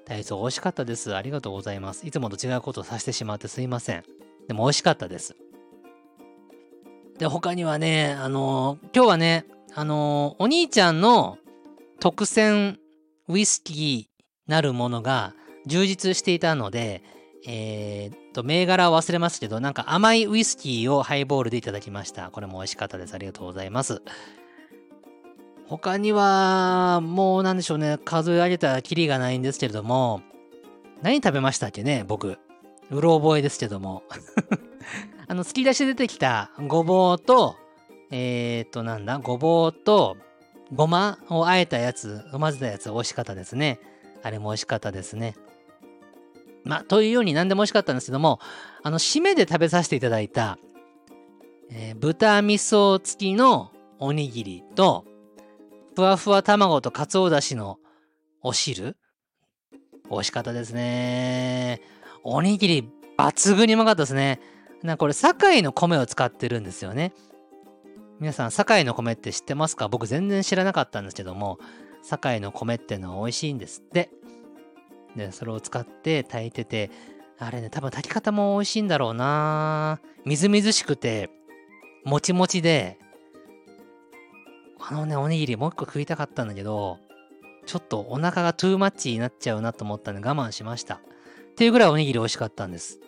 [0.05, 1.17] 体操美味しかったです。
[1.17, 2.07] ありがとうございます。
[2.07, 4.05] いつもと違うことをさせてしまってすいません。
[4.47, 5.35] でも美味しかったです。
[7.19, 11.37] で、他にはね、あのー、今日はね、あのー、お兄ちゃんの
[11.99, 12.79] 特選
[13.27, 15.35] ウイスキーなるものが
[15.66, 17.03] 充実していたので、
[17.46, 22.31] えー、っと、銘柄を忘れますけど、なんか甘いウイスキーをハイボールでいただきました。
[22.31, 23.14] これも美味しかったです。
[23.14, 24.03] ありがとうございます。
[25.66, 30.22] 他には、もうなんでしょうね、数え上げたらキリがないんですけれども、
[31.03, 32.38] 何食べましたっけね、僕。
[32.90, 34.03] うろ覚えですけども。
[35.27, 37.57] あの、突き出しで出てきたごぼうと、
[38.11, 40.16] えー、っと、なんだ、ごぼうと、
[40.72, 43.81] ごまをあえたやつ、混ぜたやつ、美味しかったですね。
[44.22, 45.35] あれも美味しかったですね。
[46.64, 48.40] まあ、というように何でも美味しかったんですけども、
[48.83, 50.59] あの、締めで食べさせていただいた、
[51.70, 55.05] えー、豚味噌付きのおにぎりと、
[55.94, 57.79] ふわふわ卵とかつおだしの
[58.42, 58.96] お汁
[60.11, 61.81] 美味しかったですね。
[62.22, 64.40] おにぎり抜群にうまかったですね。
[64.83, 67.12] なこれ、堺の米を使ってるんですよね。
[68.20, 69.88] 皆さん、堺の米って知ってますか？
[69.88, 71.59] 僕全然知らなかったんですけども、
[72.03, 74.11] 堺の米ってのは美味しいんですって。
[75.16, 76.90] で、それを使って炊いてて、
[77.38, 81.31] あれね、多分炊き方も美味しいんだろうなみずみずしくて、
[82.05, 82.98] もちもちで、
[84.79, 86.98] あのね、おにぎりもう一個食いたかったんだけど、
[87.66, 90.96] ちょっとお腹がトゥーマッチになっちゃうなと思ったんで我慢しました。
[90.96, 91.00] っ
[91.57, 93.00] ていうぐらいおにぎり美味しかったんです。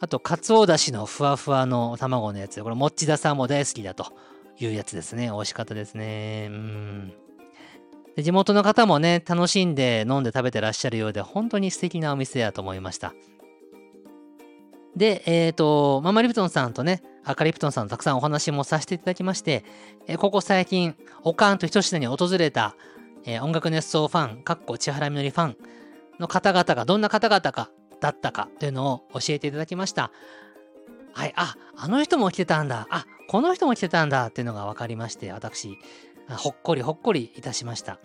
[0.00, 2.62] あと、かつおだしのふわふわの卵のやつ。
[2.62, 4.06] これ、もっちださんも大好きだと
[4.58, 5.26] いうやつですね。
[5.26, 6.48] 美味しかったですね。
[6.50, 7.12] うん。
[8.16, 13.14] 地元の方もね、楽しんで飲んで食べてらっしゃるようで、本当に素敵なお店やと思いました。
[14.96, 19.64] で、えっ、ー、と、ママリプトンさんとね、アカリプトンさんとたくさんお話もさせていただきまして、
[20.06, 22.76] えここ最近、おかんと一品に訪れた
[23.24, 25.56] えー、音楽熱奏ファン、かっこ千原みのりファン
[26.18, 27.70] の方々がどんな方々か
[28.00, 30.10] だったかというのを教えていただきました。
[31.12, 32.86] はい、あ、あの人も来てたんだ。
[32.90, 35.76] あ、この人も来てたんだっていうのが分かりまして、私、
[36.36, 37.98] ほっこりほっこりいたしました。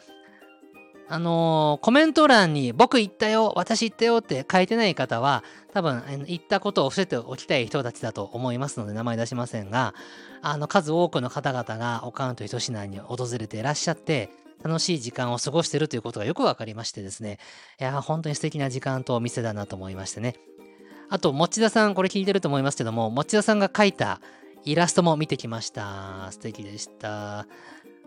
[1.07, 9.93] あのー、コメント欄に僕言ったよ、私言ったよって書いてない方は、多分言ったことを伏せておきたい人たちだと思いますので名前出しませんが、
[10.41, 14.31] あの数多くの方々がオカウントひとしなに訪れていらっしゃって、
[14.63, 17.37] 楽しい時間を過ごしているということがよくわかりましてですね、
[17.79, 20.35] いや、本当に素敵な時間とお店だなと思いましてね。
[21.09, 24.21] あと、持田さん、これ聞いてると思いますけども、持田さんが描いた
[24.63, 26.29] イラストも見てきました。
[26.31, 27.45] 素敵でした。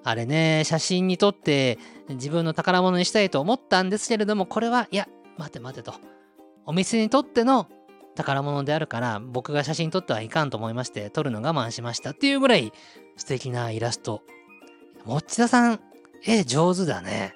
[0.04, 5.94] あれね、写真に撮って自分の宝物にしたいと思ったんですけれども、これは、いや、待て待てと。
[6.66, 7.66] お店にとっての
[8.14, 12.72] 宝物であるから、僕が写真撮ってはいかんと思いまして、撮るの我慢しましたっていうぐらい
[13.16, 14.22] 素敵なイラスト。
[15.04, 15.80] 持田さん、
[16.24, 17.34] 絵上手だね。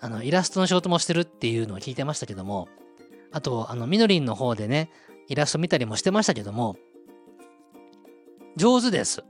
[0.00, 2.68] あの、イラストの仕事もしてるっていうのを聞いてましたけども、
[3.32, 4.90] あと、あの、みのりんの方でね、
[5.28, 6.76] イラスト見たりもしてましたけども、
[8.56, 9.24] 上手です。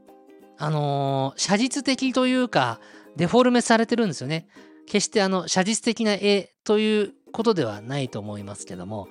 [0.59, 2.81] あのー、写実的というか、
[3.17, 4.47] デフォルメされてるんですよね。
[4.87, 9.09] 決してあの、写実的な絵ということではないと思いますけども、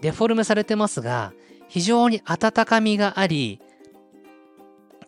[0.00, 1.32] デフォルメされてますが、
[1.68, 3.60] 非常に温かみがあり、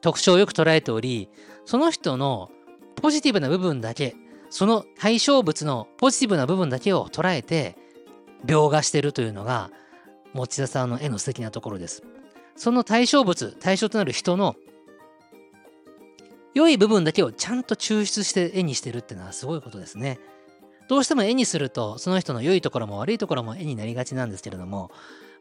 [0.01, 1.29] 特徴をよく捉えており、
[1.65, 2.51] その人の
[2.97, 4.15] ポジティブな部分だけ、
[4.51, 7.77] その対象物のポジティブな部分だけを捉えて、
[8.47, 9.71] 描画してるというのが、
[10.33, 12.03] 持田さんの絵の素敵なところです。
[12.57, 14.57] その対象物、対象となる人の
[16.55, 20.19] 良い部分だけをちゃんと抽出して絵にしてるってのはすごいことですね。
[20.89, 24.91] どうしても絵にすると、その人の良いところも悪いところも絵になりがちなんですけれども、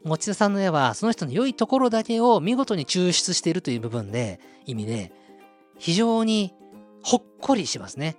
[0.04, 5.14] 持田さんの絵は、その人の良いところだけを見事に抽出しているという部分で、意味で、
[5.78, 6.54] 非常に
[7.04, 8.18] ほっこりしますね。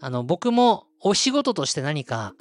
[0.00, 2.34] あの、僕もお仕事として何か、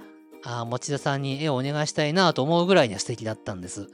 [0.44, 3.89] あ持田さんに絵をお願いしたいなと思うぐらいには素敵だったんです。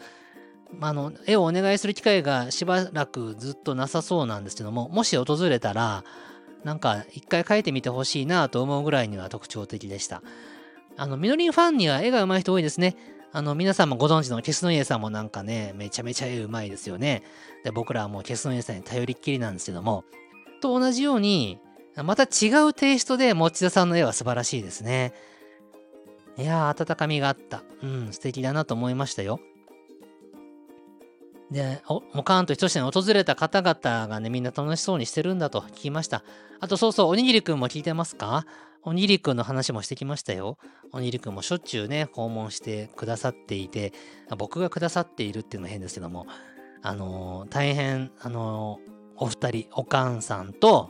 [0.79, 6.03] あの、絵をお願いする機会がしばらくずっとなさそうなんですけども、もし訪れたら、
[6.63, 10.21] なんか一回描いてみてほしいなと思うぐらいには特徴的でした。
[10.97, 12.95] あの、みのりんファンには絵が上手い人多いですね。
[13.33, 17.23] あの、皆さんもご存知のケスノイエさんもなんかね、めちゃめちゃ絵上手いですよね。
[17.63, 20.03] で、僕らはもうケスノイエさんに頼りっきりなんですけども、
[20.61, 21.59] と同じように、
[21.95, 25.13] また違うテイストで持田さんの絵は素晴らしいですね。
[26.37, 27.63] いやー、温かみがあった。
[27.83, 29.39] うん、素敵だなと思いましたよ。
[31.51, 36.23] で、お、もかんと一緒に訪れた方々がね、みんな楽しそうにしてるんだと聞きました。
[36.61, 38.45] あとそうそう、おにぎりくんも聞いてますか？
[38.83, 40.57] おにぎりくんの話もしてきましたよ。
[40.91, 43.93] おにぎりくんもしょっちゅうね、訪問してくださっていて、
[44.37, 46.25] 僕がくださっているっていうのは変ですけども、
[46.81, 50.89] あのー、大変、あのー、お二人、おかんさんと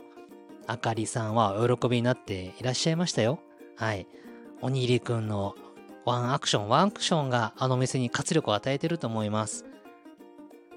[0.66, 3.40] あかりさんはお喜びになっていらっしゃいましたよ。
[3.76, 4.06] はい。
[4.62, 5.54] おにぎりくんの
[6.04, 9.66] ワンアクション、ワンアクションがあの店に活力を与えてると思います。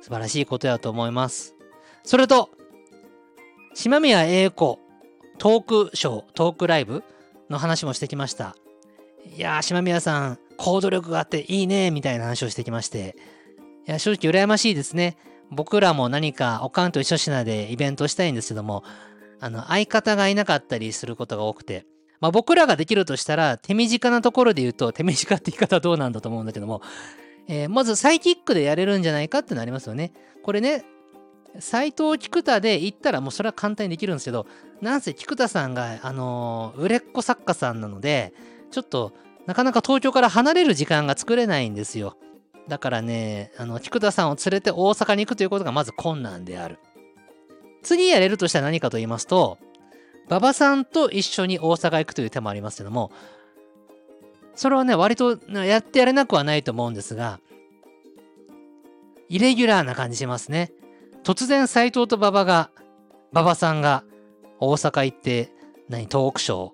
[0.01, 1.55] 素晴らしいことやと思います。
[2.03, 2.49] それと、
[3.73, 4.79] 島宮英子
[5.37, 7.03] トークショー、トークライブ
[7.49, 8.55] の話もしてきました。
[9.35, 13.15] いやー、島宮さん、行動力があっていいね、みたいな話をしてきまして。
[13.87, 15.17] いや、正直羨ましいですね。
[15.51, 18.83] 僕らも何かおかんと一緒しなでイベントしたいんですけども、
[19.39, 21.85] あの、相方がいなかったりすることが多くて、
[22.21, 26.81] まあ僕らができるとしたら、手短なところで言うと、手短って言い方はどうなんだと思うんだけども、
[27.47, 30.11] えー、まずサイキックでやれるんじゃないかってなりますよね。
[30.43, 30.83] これね、
[31.59, 34.45] 斎藤菊田で行ったらもうそれは簡単にできるんですけど、
[34.81, 38.33] なんせ菊田さんが、あのー、売れっ子作家さんなので、
[38.71, 39.13] ちょっと
[39.45, 42.17] なかなか東京から離れる時間が作れないんですよ。
[42.67, 46.79] だからね、あの、菊田さんを連れて大阪に行くということがまず困難である。
[47.83, 49.59] 次やれるとしたら何かと言いますと、
[50.27, 53.11] 馬場さんと一緒に大阪行くという手もありますけども、
[54.55, 57.39] それはね、割とやってやれなくはないと思うんですが、
[59.27, 60.71] イレギュラーな感じしますね。
[61.23, 62.69] 突然斎藤と馬場が、
[63.31, 64.03] 馬場さんが
[64.59, 65.51] 大阪行って、
[65.89, 66.71] 何、トークショー、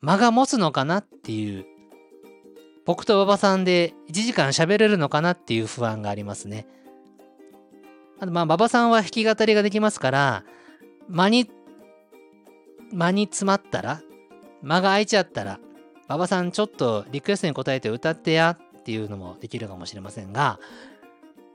[0.00, 1.64] 間が持つのかなっていう、
[2.84, 6.66] 僕と馬場さんで1時間喋れるのかなっていう不安がありますね。
[8.20, 10.44] あと、まあ、馬場さんは弾き語りができますから、
[11.08, 11.50] 間に、
[12.92, 14.02] 間に詰まったら、
[14.62, 15.60] 間が空いちゃったら、
[16.08, 20.58] 馬場さんちょっとリクエストに答えて歌ってやっていうのもできるかもしれませんが、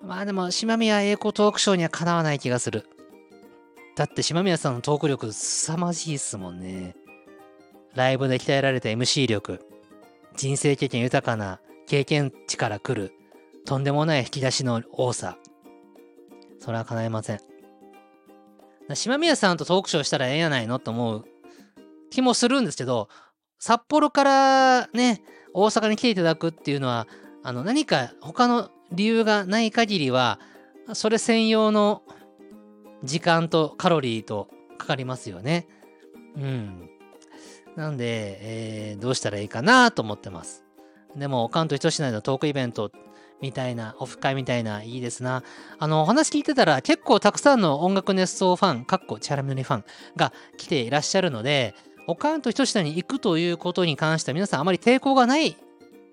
[0.03, 2.85] まあでも、島宮英子トークショーにはかなわない気がする。
[3.95, 6.95] だって島宮さんのトーク力凄まじいっすもんね。
[7.95, 9.59] ライブで鍛えられた MC 力、
[10.35, 13.13] 人生経験豊かな経験値から来る、
[13.65, 15.37] とんでもない引き出しの多さ。
[16.59, 17.39] それは叶えません。
[18.93, 20.79] 島宮さんとトークショーしたらええやないの？
[20.79, 21.25] と思う
[22.09, 23.09] 気もするんですけど、
[23.63, 25.21] 札幌からね、
[25.53, 27.07] 大阪に来ていただくっていうのは、
[27.43, 30.37] あの何か他の理由がない限りは、
[30.91, 32.01] それ専用の
[33.05, 35.69] 時間とカロリーとかかりますよね。
[36.35, 36.89] うん。
[37.77, 40.65] なんで、えー、どうしたらいいかなと思ってます。
[41.15, 42.91] でも、関東一市内のトークイベント
[43.41, 45.41] みたいな、オフ会みたいな、いいですな。
[45.79, 49.85] あの、お話聞いてたら、結構たくさんの音楽熱奏ファン、かっこチャラメノリファン
[50.17, 51.75] が来ていらっしゃるので、
[52.07, 55.55] おかんと一品に行くということに関しては皆さんあまり抵抗がない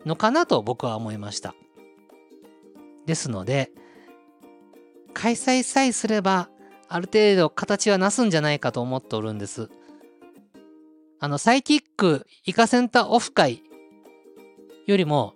[0.07, 1.55] のかなと僕は思いました。
[3.07, 3.73] ですので、
[5.13, 6.49] 開催さえすれば、
[6.89, 9.71] ある程度形はなすんじゃないかと思っておるんです。
[11.19, 13.63] あの、サイキックイカセンターオフ会
[14.87, 15.35] よりも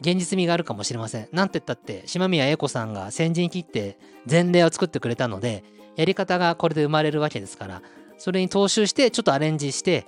[0.00, 1.28] 現実味があるかもしれません。
[1.32, 5.64] なんて言ったって、島宮英子さんが先陣切って前例を作ってくれたので、
[5.96, 7.82] やり方がこれで生まれるわけですから、
[8.18, 10.06] それに踏襲してちょっとアレンジして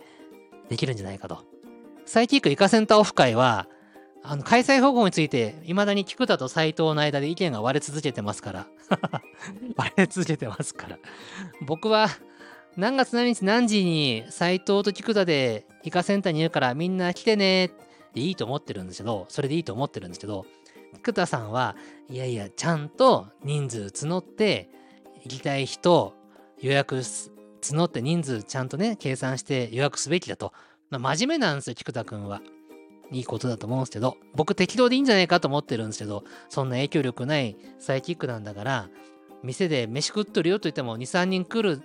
[0.68, 1.44] できるんじゃないかと。
[2.07, 3.68] サイキックイカセンターオフ会は、
[4.23, 8.66] あの開催方法について、未だに菊田と斎藤の間で意見が割れ続けてますから。
[9.77, 10.99] 割れ続けてますから。
[11.66, 12.09] 僕は、
[12.77, 17.73] 何月何日何時に斎藤と菊田でイカセンターにいるからみんな来てね
[18.14, 20.47] でいいと思ってるんですけど、それでいいと思ってるんですけど、
[20.94, 21.77] 菊田さんは、
[22.09, 24.71] いやいや、ちゃんと人数募って、
[25.25, 26.14] 行きたい人、
[26.61, 27.03] 予約
[27.61, 30.53] 募って人数ちゃんとね、計算して予約すべきだと。
[30.90, 32.40] まあ、真面目なんですよ、菊田くんは。
[33.11, 38.90] いいことだと思うんですけど、僕適当でいいんじゃないかと思ってるんですけど、そんな影響力ないサイキックなんだから、
[39.42, 41.83] 店で飯食っとるよと言っても2、3人来る、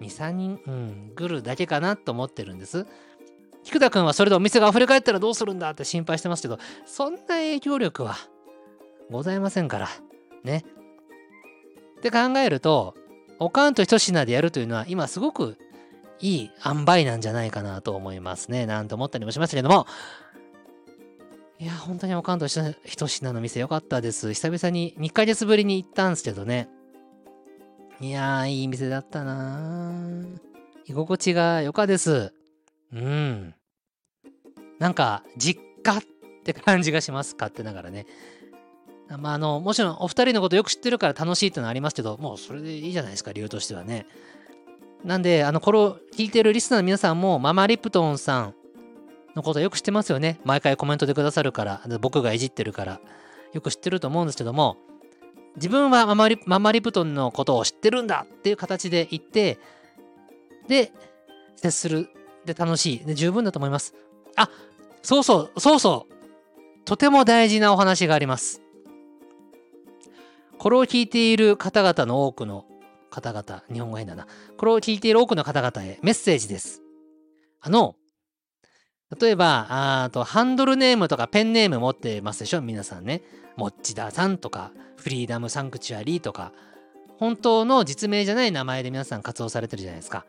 [0.00, 2.86] 2、3人、うん、来るだけかなと思ってるんです。
[3.64, 8.16] 菊田君はそれでお店が溢れ返ったらどうするんだって心配してますけど、そんな影響力は
[9.10, 9.88] ございませんから。
[10.44, 10.64] ね。
[11.98, 12.94] って考えると、
[13.38, 15.56] おかんと一品でやるというのは今すごく
[16.20, 18.66] いい塩梅なんじゃないかなと思いますね。
[18.66, 19.86] なんて思ったりもしましたけども、
[21.60, 24.32] いや、本当におかんと一品の店よかったです。
[24.32, 26.68] 久々に2ヶ月ぶりに行ったんですけどね。
[28.00, 29.92] いやー、いい店だったな
[30.86, 32.32] 居心地が良かです。
[32.92, 33.54] うん。
[34.78, 36.02] なんか、実家っ
[36.44, 37.34] て感じがします。
[37.34, 38.06] 勝手ながらね。
[39.16, 44.06] まあ、あの、もちろんお二人のことよく知ってるから楽しいってのはありますけど、もうそれでいいじゃないですか、理由としてはね。
[45.04, 48.54] なんで、あの、これを聞いてるリスナーの皆さんも、ママリプトンさん
[49.34, 50.40] のことよく知ってますよね。
[50.44, 53.00] 毎回コメントでくださるから、僕がいじってるから、
[53.52, 54.76] よく知ってると思うんですけども、
[55.56, 59.58] 自分はママリママリプトンのことを知ってるんだっていう形で言って、
[60.68, 60.92] で、
[61.56, 62.10] 接する。
[62.44, 63.04] で、楽しい。
[63.04, 63.94] で、十分だと思います。
[64.36, 64.50] あ、
[65.02, 66.84] そうそう、そうそう。
[66.84, 68.62] とても大事なお話があります。
[70.58, 72.66] これを聞いている方々の多くの
[73.10, 74.26] 方々、日本語変だな。
[74.56, 76.82] これを聞いている多くの方々へメッセージです。
[77.60, 77.96] あの、
[79.18, 79.66] 例えば、
[80.04, 82.60] あと、ハンドルネームとかペンネーム持ってますでしょ？
[82.60, 83.22] 皆さんね。
[83.56, 86.52] もっちださんとか、フリーダムサンクチュアリーとか、
[87.18, 90.26] 本当の実名じゃない名前で皆さん活動されてるじゃないですか。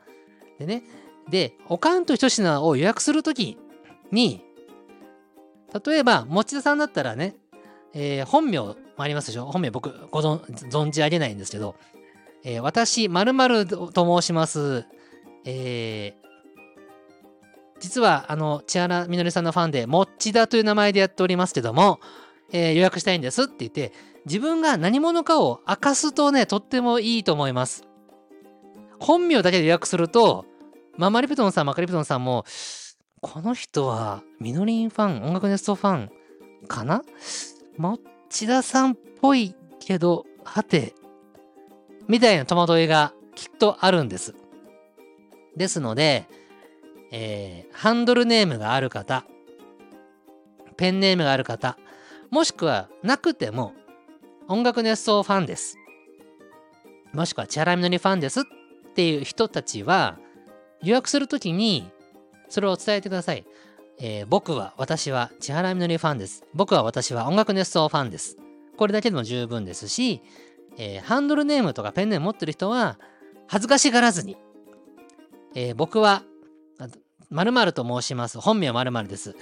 [0.58, 0.84] でね、
[1.30, 3.58] で、おかんと一品を予約するとき
[4.12, 4.42] に、
[5.86, 7.36] 例えば、持田さんだったらね、
[7.94, 9.46] えー、本名もありますでしょ？
[9.46, 11.76] 本名僕ご存じ上げないんですけど、
[12.44, 14.86] えー、私、まると申します。
[15.46, 16.30] えー、
[17.80, 22.00] 実は、あの、千原みのりさんのファンで、もっちだという名前でやっておりますけども、
[22.52, 23.94] えー、予約したいんですって言って、
[24.26, 27.86] 自分が何者かを明かすとね、とってもいいと思います。
[29.00, 30.46] 本名だけで予約すると、
[30.98, 32.44] ママリプトンさん、マカリプトンさんも、
[33.22, 36.12] この人はみのりんファン、音楽ネストファン
[36.68, 37.02] かな？
[37.78, 37.98] も
[38.30, 40.94] ちださんっぽいけど、はて、
[42.08, 44.36] みたいな戸惑いがきっとあるんです。
[45.56, 46.28] ですので、
[47.12, 49.26] えー、ハンドルネームがある方、
[50.78, 51.78] ペンネームがある方、
[52.30, 53.74] もしくはなくても
[54.48, 55.78] 音楽熱奏ファンです。
[57.14, 58.44] もしくはチャラミノリファンですっ
[58.96, 60.20] ていう人たちは
[60.84, 61.90] 予約するときに
[62.48, 63.46] それを伝えてください。
[64.02, 66.46] えー、僕は、私は千原みのりファンです。
[66.54, 68.38] 僕は、私は音楽熱奏ファンです。
[68.78, 70.22] これだけでも十分ですし、
[70.78, 72.98] えー、ハンドルネームとかペンネーム持ってる人は、
[73.48, 74.38] 恥ずかしがらずに、
[75.54, 76.24] えー、僕は、
[77.30, 78.40] 〇〇と申します。
[78.40, 79.36] 本名〇〇です。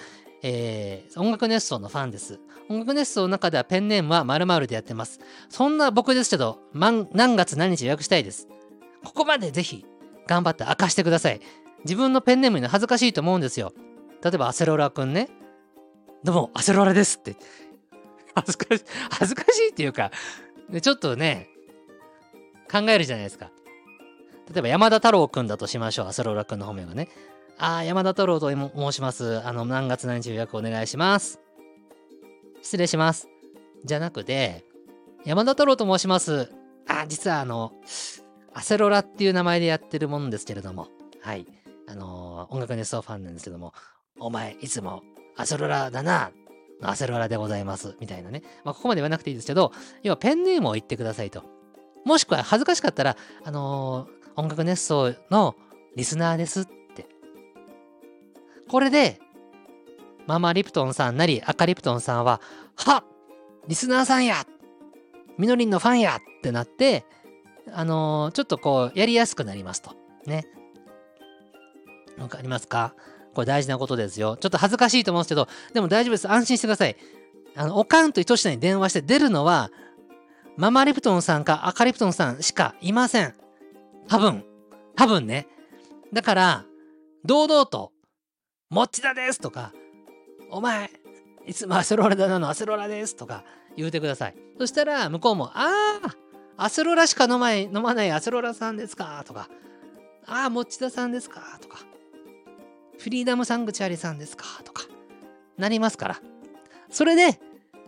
[0.44, 2.40] えー、音楽熱奏のファンです。
[2.70, 5.20] 音楽熱奏の中ではペンネームは〇〇でやってます。
[5.50, 8.48] そんな僕ですけど、何月何日予約したいです。
[9.04, 9.86] ここまでぜひ
[10.28, 11.42] 頑張って明かしてください。
[11.86, 13.74] 自分のペンネームに恥ずかしいと思うんですよ。
[14.24, 15.30] 例えばアセロラくんね。
[16.24, 17.36] どうも、アセロラですって。
[18.34, 20.12] 恥ずかしい、恥ずかしいっていうか、
[20.82, 21.50] ちょっとね、
[22.72, 23.52] 考えるじゃないですか。
[24.52, 26.08] 例えば山田太郎くんだとしましょう。
[26.08, 27.10] アセロラくんの本名がね。
[27.58, 29.46] ああ、山田太郎と申します。
[29.46, 31.40] あの、何月何日予約お願いします。
[32.62, 33.30] 失礼します。
[33.86, 34.66] じゃなくて、
[35.26, 36.52] 山田太郎と申します。
[36.88, 37.74] あ、実はあの、
[38.54, 40.88] アセロラっていう名前でやってるもんですけれども、
[41.22, 41.46] はい。
[41.88, 43.74] あのー、音楽ネストファンなんですけども、
[44.20, 45.04] お前、いつも
[45.36, 46.32] アセロラだな、
[46.82, 48.44] アセロラでございます、みたいなね。
[48.64, 49.72] まあ、ここまで言わなくていいですけど、
[50.04, 51.44] 要はペンネームを言ってくださいと。
[52.06, 55.56] もしくは恥ずかしかったら、あのー、音楽熱奏の
[55.96, 57.08] リスナーですって。
[58.70, 59.20] これで、
[60.26, 62.42] ママリプトンさんなり赤リプトンさんは、
[62.76, 63.04] は
[63.68, 64.46] リスナーさんや
[65.38, 67.06] みのりんのファンやってなって、
[67.74, 69.96] あのー、ちょっとこう、やりやすくなりますと。
[70.26, 70.46] ね。
[72.18, 72.96] わかりますか？
[73.38, 74.36] これ大事なことですよ。
[74.36, 76.28] ちょっと恥ずかしいと思うんですけど、でも大丈夫です。
[76.28, 76.96] 安心してください。
[77.56, 79.70] あの、おかんと糸下に電話して出るのは、
[80.58, 83.36] ママリプトンさんか赤リプトンさんしかいません。
[84.08, 84.44] 多分。
[84.96, 85.48] 多分ね。
[86.12, 86.66] だから、
[87.24, 87.92] 堂々と、
[88.70, 89.72] もっちだですとか、
[90.50, 90.90] お前、
[91.46, 93.44] いつもアセロラだなのアセロラですとか
[93.76, 94.36] 言うてください。
[94.58, 99.24] そしたら、向こうも、ああ、アセロラしか飲まない飲まないアセロラさんですか？
[99.28, 99.48] とか、
[100.26, 101.60] ああ、もっちださんですか？
[101.62, 101.78] とか、
[102.98, 104.46] フリーダムサングチュアリさんですか？
[104.64, 104.84] とか、
[105.58, 106.22] なりますから。
[106.90, 107.40] それで、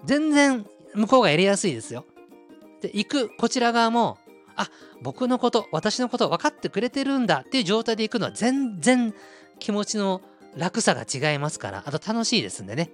[0.05, 2.05] 全然向こうがやりやすいですよ。
[2.81, 4.17] で、行くこちら側も、
[4.55, 4.69] あ、
[5.01, 9.13] 僕のこと、私のこと分かってくれてるんだっていう状態で行くのは全然
[9.59, 10.21] 気持ちの
[10.55, 12.91] 楽さが違いますから、あと楽しいですんでね。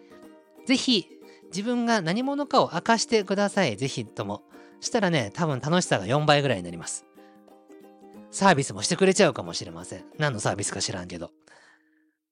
[0.66, 1.08] ぜひ、
[1.48, 3.78] 自分が何者かを明かしてください。
[3.78, 4.44] ぜひとも。
[4.82, 7.06] したらね、多分楽しさが4倍ぐらいになります。
[8.30, 10.04] サービスもしてくれちゃうかもしれません。
[10.18, 11.32] 何のサービスか知らんけど。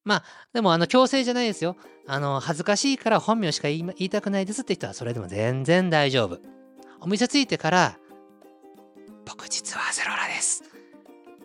[0.04, 0.24] まあ、
[0.54, 1.78] でも、あの、強制じゃないですよ。
[2.08, 6.40] あの、恥ずかしいから本名しか言いたくないですって人は、それでも全然大丈夫。
[7.00, 7.98] お店着いてから、
[9.26, 10.64] 僕実はアセロラです。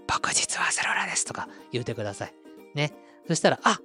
[0.07, 2.35] 僕実はアセロラですとか言うてください。
[2.75, 2.93] ね。
[3.29, 3.79] そしたら、あ、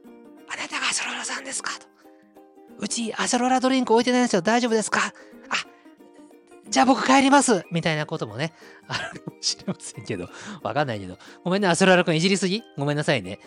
[0.47, 1.85] あなたがアセロラさんですかと。
[2.79, 4.41] うちアセロラドリンク置いてないんですよ。
[4.41, 5.11] 大丈夫ですかあ、
[6.69, 8.53] じゃあ僕帰りますみたいなこともね、
[8.87, 10.27] あるかもしれませんけど、
[10.63, 11.19] わかんないけど。
[11.43, 12.63] ごめんね、アセロラ君いじりすぎ？
[12.77, 13.39] ごめんなさいね。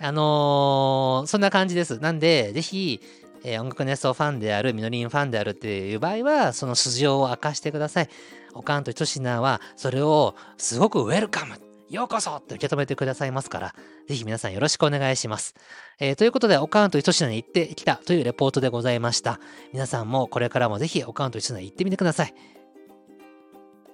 [0.00, 1.98] あのー、そんな感じです。
[1.98, 3.00] なんで、ぜひ、
[3.44, 8.08] えー、音楽ネストファンである、ミノリンファンであるっていう場合は、その素性を明かしてください。
[8.54, 11.54] おかんとひとしなは、それをすごくウェルカム
[11.88, 13.74] ようこそって受け止めてくださいますから、
[14.08, 15.54] ぜひ皆さんよろしくお願いします。
[16.00, 19.38] えー、ということで、おかんとひとしなに行ってきたというレポートでございました。
[19.72, 22.55] 皆さんもこれからもぜひおかんとひとしなに行ってみてください。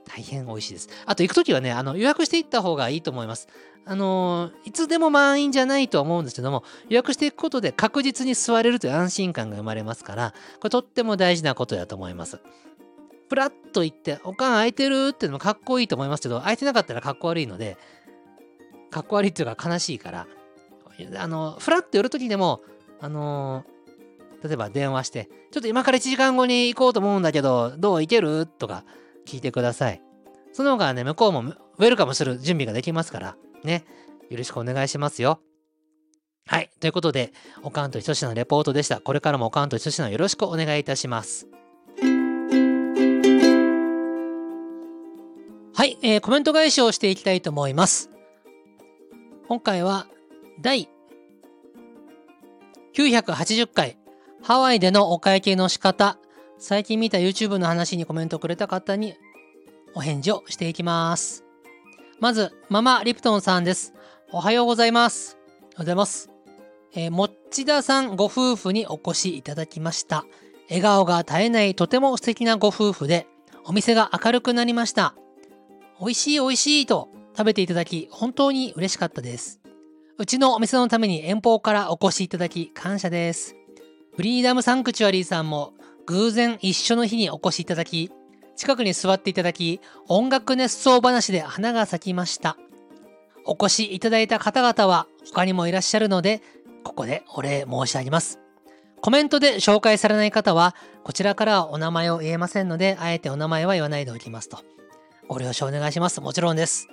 [0.04, 0.88] 大変美味しいです。
[1.06, 3.48] あと行くときはね、あの予約していった方がいいと思います。
[3.84, 12.38] あのー、いつでも満員じゃないとは思うんですけども、予約していくことで確実に座れるという安心感が生まれますから、これとっても大事なことだと思います。
[13.28, 17.76] プラッと行って、おかん空いてるっていうのもかっこいいと思いますけど、空いてなかったらかっこ悪いので、
[18.90, 20.26] かっこ悪いっていうか悲しいから、
[21.16, 22.60] あの、フラッと寄るときでも、
[23.00, 28.46] あのー、例えば電話して、ちょっと今から1時間後に行こうと思うんだけど、どう行ける？
[28.46, 28.84] とか
[29.26, 30.00] 聞いてください。
[30.52, 33.84] その方がね、向こうもウェルカムする準備ができますから、ね。
[34.30, 35.40] よろしくお願いしますよ。
[36.46, 36.70] はい。
[36.80, 39.00] ということで、おかんとひとしのレポートでした。
[39.00, 41.46] これからもおかんとひとしのよろしくお願いいたします。
[45.74, 48.10] はい、えー、コメント返しをしていきたいと思います。
[49.48, 50.06] 今回は
[50.60, 50.88] 第
[52.94, 53.98] 980回
[54.42, 56.18] ハワイでのお会計の仕方
[56.64, 59.16] 最近見た YouTube の話にコメントくれた方に
[59.96, 61.44] お返事をしていきます。
[62.20, 63.94] まず、ママリプトンさんです。
[64.30, 65.36] おはようございます。
[65.40, 66.30] おはようございます。
[66.94, 70.24] えー、もっちださんご夫婦にお越しいただきました。
[70.68, 73.26] 笑顔が絶えないとても素敵なご夫婦で、
[73.64, 75.16] お店が明るくなりました。
[75.98, 79.60] 美味しい美味しいと食べていただき、本当に嬉しかったです。
[80.16, 83.56] うちのお店のために遠方からお越しいただき、感謝です。
[84.14, 85.74] フリーダムサンクチュアリーさんも
[86.06, 88.10] 偶然一緒の日にお越しいただき、
[88.56, 92.56] 近くに座っていただき、音楽熱奏話で花が咲きました。
[93.44, 96.42] お越しいただいた方々は他にもいらっしゃるので、
[96.84, 98.38] ここでお礼申し上げます。
[99.00, 104.58] コメントで紹介されない方は、こちらからはお名前を言えませんので、あえてお名前は言わないでおきますと。
[105.28, 106.20] ご了承お願いします。
[106.20, 106.88] もちろんです。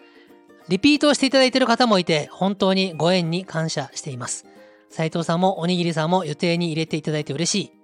[0.70, 4.46] リピートをしていただいている方もいて、本当にご縁に感謝しています。
[4.90, 7.79] 斉藤さんもおにぎりさんも予定に入れていただいて嬉しい。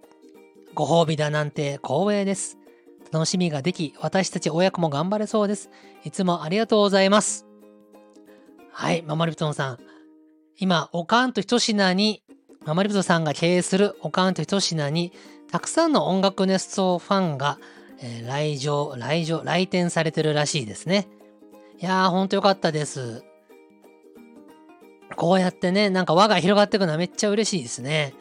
[0.76, 2.58] ご褒美だなんて光栄です。
[3.10, 5.70] 楽しみができ、私たち親子も頑張れそうです。
[6.04, 7.46] いつもありがとうございます。
[8.74, 9.80] はい、ママリプトンさん。
[10.60, 12.24] 今、おかんと一品に、
[12.66, 15.14] ママリプトンさんが経営するおかんと一品に、
[15.50, 17.58] たくさんの音楽熱奏ファンが、
[18.02, 21.08] えー、来場、来場、来店されてるらしいですね。
[21.80, 23.24] いやー、ほんとよかったです。
[25.16, 28.14] こうやってね、なんか輪が広がっていくのはめっちゃ嬉しいですね。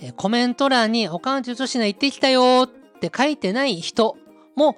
[0.00, 4.16] えコメント欄におかんとひとしな行ってきたよって書いてない人
[4.56, 4.76] も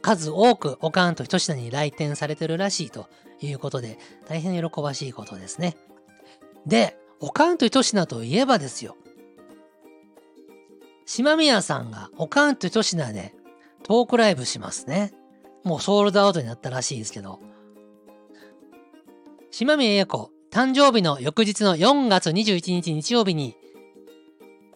[0.00, 3.08] 数多くおかんとひとしなに来店されてるらしいと
[3.40, 5.76] いうことで、大変喜ばしいことですね。
[6.66, 8.96] で、おかんとひとしなといえばですよ。
[11.06, 13.34] 島宮さんがおかんとひとしなで
[13.82, 15.12] トークライブしますね。
[15.64, 17.40] もうソールドアウトになったらしいですけど。
[19.50, 23.56] 島宮英子、誕生日の翌日の4月21日日曜日に、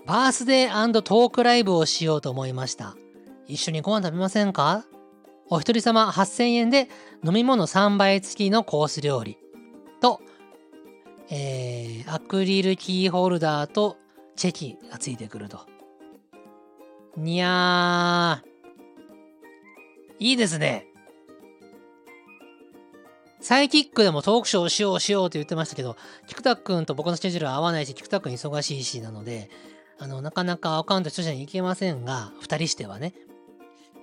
[0.07, 2.97] バースデートークライブをしようと思いました。
[3.47, 4.85] 一緒にご飯食べませんか？
[5.49, 6.89] お一人様8000円で
[7.25, 9.39] 飲み物3倍付きのコース料理
[10.01, 10.21] と、
[11.31, 13.97] えー、アクリルキーホルダーと
[14.35, 15.67] チェキがついてくると。
[17.17, 18.49] にゃー。
[20.19, 20.87] いいですね。
[23.41, 25.97] サイキックでもトークショーをしようしようと言ってましたけど、
[26.29, 29.51] 菊田くんと僕のスケジュールは合わないし、菊田くん忙しいしなので、
[30.03, 33.15] あの、なかなかアカウント一緒に行けませんが、二人してはね。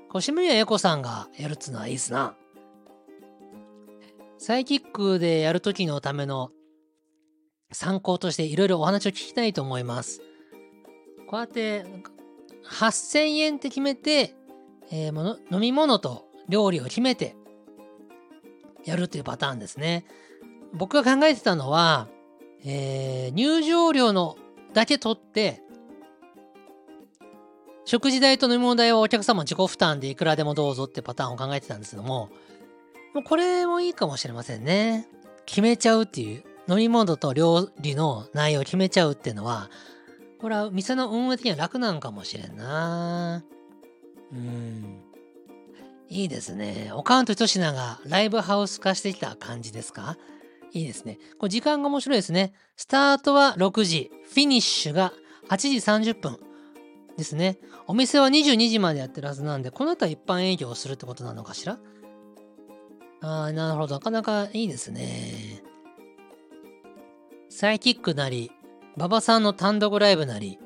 [0.10, 2.38] 星宮英子さんがやるっつうのはいいっすな。
[4.38, 6.52] サイキックでやるときのための
[7.74, 10.22] 参考としていろいろお話を聞きたいと思います。
[11.28, 11.86] こうやって
[12.66, 14.36] 8000円って決めて、
[14.92, 17.36] えー、もの飲み物と料理を決めて
[18.86, 20.06] やるっていうパターンですね。
[20.72, 22.08] 僕が考えてたのは、
[22.64, 24.38] えー、入場料の
[24.74, 25.62] だけ取って、
[27.90, 32.30] 食事代と飲み物代はお客様自己負担でいくらでもどうぞってパターンを考えてたんですけども、
[33.16, 35.08] もうこれもいいかもしれませんね。
[35.48, 39.72] 決めちゃうっていう、飲み物と料理の内容を決めちゃうっていうのは、
[40.40, 43.44] これは店の運営的には楽なんかもしれんな。
[44.34, 45.02] うん。
[46.10, 46.92] いいですね。
[46.94, 50.16] おかんとひとしながライブハウス化してきた感じですか？
[50.74, 51.18] いいですね。
[51.40, 52.54] これ時間が面白いですね。
[52.78, 55.12] スタートは6時、フィニッシュが
[55.50, 55.70] 8時
[56.12, 56.38] 30分
[57.20, 57.60] ですね。
[57.86, 61.78] お店は22時までやってるはずなんで、この後は一般営業をするってことなのかしら？
[63.22, 63.96] ああ、なるほど。
[63.96, 65.62] なかなかいいですね。
[67.50, 68.52] サイキックなり、
[68.96, 70.58] 馬場さんの単独ライブなり、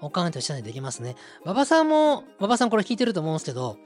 [0.00, 1.14] おかんとしたらできますね。
[1.44, 3.78] 馬場さんも、馬場さんこれ聞いてると思うんですけど、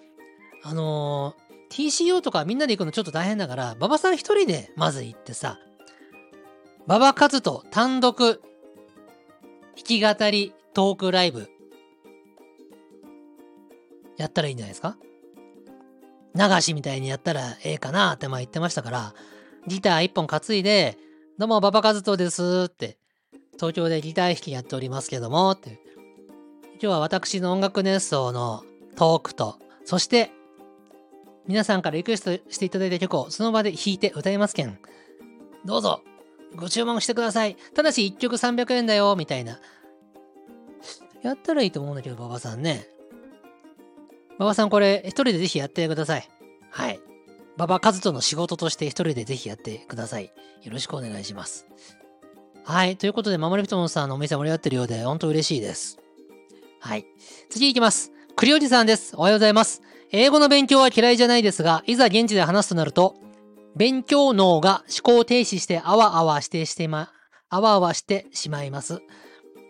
[0.62, 5.58] あのー、TCO とかみんなで行くのちょっと大変だから、馬場さん一人でまず行ってさ、
[6.86, 8.40] 馬場和人単独弾
[9.84, 11.50] き語りトークライブ
[14.16, 14.96] やったらいいんじゃないですか？
[16.34, 19.14] 流しみたいにやったらええかなってま言ってましたから、
[19.66, 20.98] ギター一本担いで、
[21.38, 22.98] どうも馬場和人ですって、
[23.54, 25.80] 東京でギター弾きやっておりますけども、って。
[26.72, 28.62] 今日は私の音楽熱奏の
[28.96, 30.30] トークと、そして
[31.46, 34.78] 皆さんからリクエストしていただいた曲をその場で弾いて歌いますけん。
[35.64, 36.02] どうぞ、
[36.54, 37.56] ご注文してください。
[37.74, 39.58] ただし1曲300円だよ、みたいな。
[41.22, 42.86] やったらいいと思うんだけど、馬場さんね。
[44.38, 46.28] 馬場さんこれ一人でぜひやってください。
[46.70, 47.00] はい。
[47.56, 50.26] 馬場和人の仕事として一人でぜひやってください。
[50.62, 51.66] よろしくお願いします。
[52.64, 52.96] はい。
[52.96, 55.98] ということで、守り人のさんのお店盛り上がってるようで、ほんと嬉しいです。
[56.80, 57.06] はい。
[57.48, 58.12] 次行きます。
[58.34, 59.16] 栗おじさんです。
[59.16, 59.82] おはようございます。
[60.12, 63.14] 英語の勉強は嫌いじゃないですが、いざ現地で話すとなると、
[63.76, 67.10] 勉強脳が思考停止してあわあわしてしてま、
[67.48, 69.00] あわあわしてしまいます。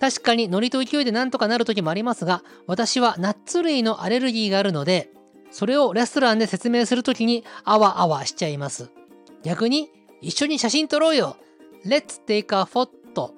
[0.01, 5.11] 確かにノリと勢いでなんとかなる時もありますが、私はナッツ類のアレルギーがあるので、
[5.51, 8.91] それをレストランで説明するときにあわあわしちゃいます。
[9.43, 9.91] 逆に、
[10.21, 11.37] 一緒に写真撮ろうよ
[11.85, 13.33] !Let's take a photo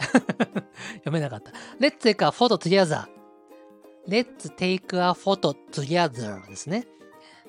[0.96, 1.52] 読めなかった。
[1.78, 3.06] Let's take a photo together
[4.08, 6.86] Let's take a photo together ですね。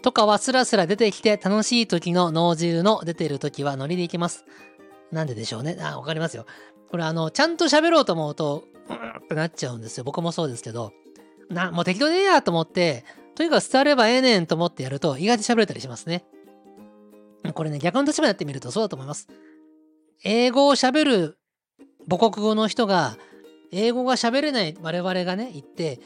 [0.01, 4.45] とかはスラスラ出てきて楽しい時の脳汁の出てる時はノリでいきます。
[5.11, 5.77] なんででしょうね。
[5.81, 6.45] あ、わかりますよ。
[6.91, 10.03] これあの、ちゃんと喋ろうと思うと、うんってなっちゃうんですよ。
[10.03, 10.91] 僕もそうですけど。
[11.49, 16.25] な、もう適当でええやと思って、とにかく伝わればええねんと思ってやると意外と喋れたりしますね。
[17.53, 19.27] これね、逆の立場になってみるとそうだと思います。
[20.23, 21.37] 英語を喋る
[22.09, 23.17] 母国語の人が、
[23.71, 25.99] 英語が喋れない我々がね、言って、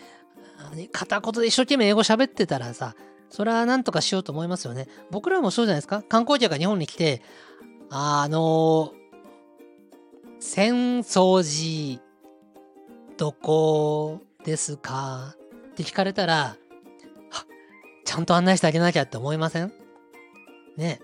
[0.91, 2.95] 片言で一生懸命英語喋ってたらさ、
[3.29, 4.87] それはなんとかしようと思いますよね。
[5.11, 7.21] 僕らもそうじゃないですか観光客が日本に来て、
[7.89, 8.93] あの
[10.39, 12.01] 浅草寺、
[13.17, 15.35] どこですか？
[15.71, 16.57] って聞かれたら、
[18.03, 19.71] ちゃんと案内してあげなきゃって思いません？
[20.77, 20.99] ね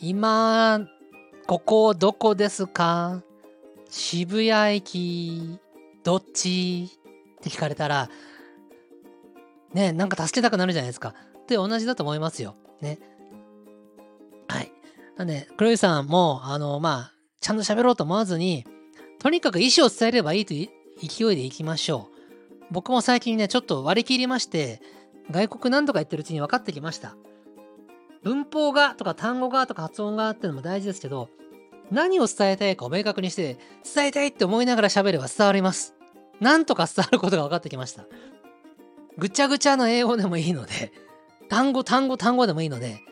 [0.00, 0.80] 今、
[1.46, 3.22] ここどこですか？
[3.88, 5.58] 渋谷駅、
[6.02, 6.88] どっち？
[7.38, 8.08] って聞かれたら、
[9.72, 11.14] ね、なんか助けたくなるじゃないですか。
[11.48, 12.54] で、同じだと思いますよ。
[12.80, 12.98] ね。
[14.48, 14.72] はい。
[15.16, 17.13] なんで、黒井さんも、あの、まあ、
[17.44, 18.64] ちゃんと喋ろうと思わずに、
[19.18, 22.64] とにかく意思を伝えればいいという勢いでいきましょう。
[22.70, 24.80] 僕も最近ね、ちょっと割り切りまして、
[25.30, 27.16] 外国何とか言ってるうちに分かってきました。
[28.22, 31.28] 文法がとか単語がとか発音がっていうのも大事ですけど、
[31.90, 33.58] 何を伝えたいかを明確にして、
[33.94, 35.94] 伝えたいって思いながら喋れば伝わります。
[36.40, 38.06] なんとか伝わることが分かってきました。
[39.18, 40.94] ぐちゃぐちゃの英語でもいいので、
[41.50, 43.02] 単語、単語、単語でもいいので、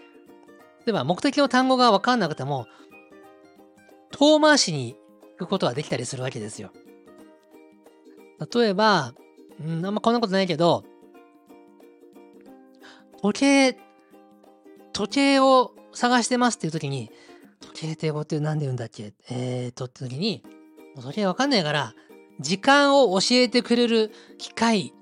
[0.86, 2.66] 例えば目的の単語が分かんなくても、
[4.18, 4.96] 遠回しに
[5.38, 6.70] 行くことができたりするわけですよ。
[8.54, 9.14] 例えば、
[9.60, 10.84] うん、あんまこんなことないけど、
[13.20, 13.78] 時計、
[14.92, 17.10] 時計を探してますっていう時に、
[17.60, 19.12] 時計って英語って何で言うんだっけ？
[19.30, 20.42] えーとって時に、
[21.00, 21.94] 時計わかんないから、
[22.40, 24.92] 時間を教えてくれる機械、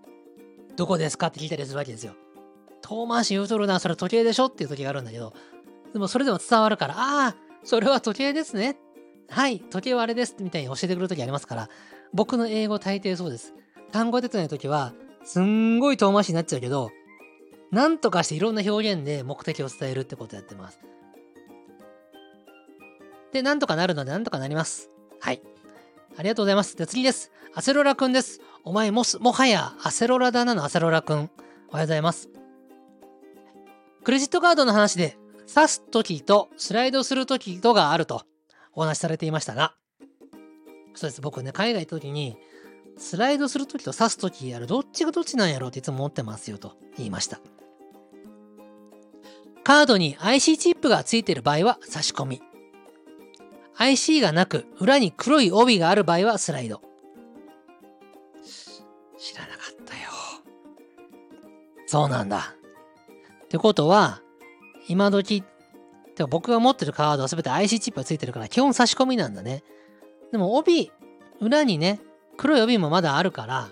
[0.77, 2.15] どこですかって聞いたりするわけですよ。
[2.83, 5.33] 遠回し言うとるな、それ時計でしょっていう時があるんだけど、
[5.93, 8.77] でもそれでも伝わるから、ああ、それは時計ですね。
[9.31, 11.69] はい、時計はあれですみたいに教えてくれる時ありますから、
[12.13, 13.55] 僕の英語大抵そうです。
[13.93, 14.93] 単語出てない時は、
[15.25, 16.91] すんごい遠回しになっちゃうけど、
[17.71, 20.81] なんとかしていろんな表現で目的を伝えるってことやってます。
[23.33, 24.91] で、なんとかなるので、なんとかなります。
[25.21, 25.41] はい。
[26.19, 26.77] ありがとうございます。
[26.77, 27.31] で、次です。
[27.55, 28.41] アセロラくんです。
[28.65, 31.17] お前もす、もはやアセロラだなのアセロラくん。
[31.19, 31.31] おはよ
[31.73, 32.29] うございます。
[34.03, 35.17] クレジットカードの話で、
[35.53, 38.23] 刺すときとスライドするときとがあると
[38.75, 39.75] お話しされていましたが、
[40.95, 41.21] そうです。
[41.21, 42.37] 僕ね、海外行ったときに、
[42.97, 47.41] スライドするときと刺すときやる、どっちがどっちなんやろうっていつも思ってますよと言いました。
[49.65, 52.43] カードに IC チップがついている場合は差し込み。
[53.77, 56.83] IC がなく、裏に黒い帯がある場合はスライド。
[59.19, 60.11] 知らなかったよ。
[61.87, 62.55] そうなんだ。
[63.45, 64.21] ってことは、
[64.89, 65.45] 今時、
[66.21, 69.63] てか僕が持ってるカードは全て IC チップがついてるから基本差し込みなんだね。
[70.33, 70.93] でも帯、
[71.41, 72.01] 裏にね、
[72.37, 73.71] 黒い帯もまだあるから、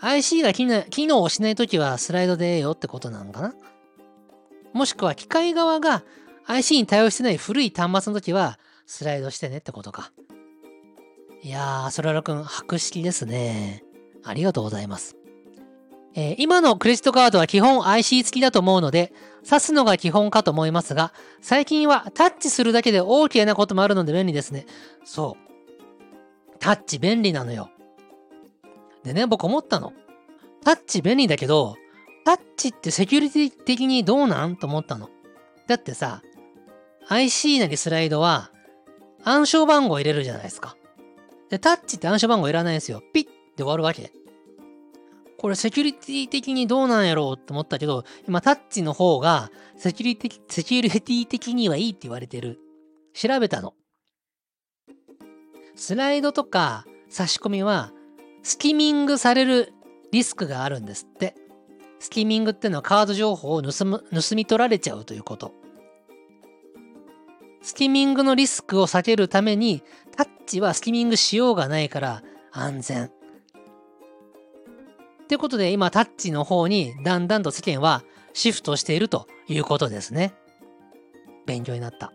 [0.00, 0.66] IC が機
[1.06, 3.54] 能をしないときはスライドでええよってことなのかな
[4.74, 6.04] もしくは機械側が
[6.44, 10.12] IC に対応してない古い端末のときはスライドしてねってことか。
[11.42, 13.82] いやー、そららくん、博識ですね。
[14.24, 15.16] ありがとうございます。
[16.18, 19.12] えー、今のクレジットカードは基本 IC 付きだと思うので、
[19.44, 21.12] 挿すのが基本かと思いますが、
[21.42, 24.64] 最近はタッチするだけで OK なこともあるので便利ですね。
[25.04, 26.56] そう。
[26.58, 27.70] タッチ便利なのよ。
[29.04, 29.92] でね、僕思ったの。
[30.64, 31.76] タッチ便利だけど、
[32.24, 34.56] タッチってセキュリティ的にどうなん？
[34.56, 35.10] と思ったの。
[35.68, 36.22] だってさ、
[37.08, 38.50] IC なりスライドは
[39.22, 40.76] 暗証番号入れるじゃないですか。
[41.50, 43.02] で、タッチって暗証番号いらないんですよ。
[43.12, 44.10] ピッで終わるわけ。
[45.38, 52.58] これセキュリティ的にどうなんやろうと思ったけど、今タッチの方がセキュリティ、セキュリティ的にはいいって言われてる。
[53.12, 53.74] 調べたの。
[55.74, 57.92] スライドとか差し込みは
[58.42, 59.72] スキミングされる
[60.10, 61.34] リスクがあるんですって。
[61.98, 65.52] スキミングってのはカード情報を盗む盗み取られちゃうということ。
[67.62, 69.82] スキミングのリスクを避けるために
[70.16, 72.22] タッチはスキミングしようがないから
[72.52, 73.15] 安全。
[75.26, 80.34] ってことで今タッチの方にだんだんと世間はシフトしているということですね。
[81.46, 82.12] 勉強になった。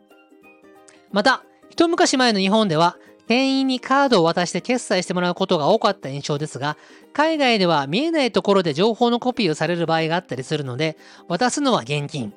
[1.11, 2.97] また、一昔前の日本では
[3.27, 6.77] 店員にカードを渡して決済してもらうことが多かった印象ですが、
[7.11, 10.95] 海外では見えないところで情報のコピーをされる場合があったりするので、
[11.27, 12.33] 渡すのは現金。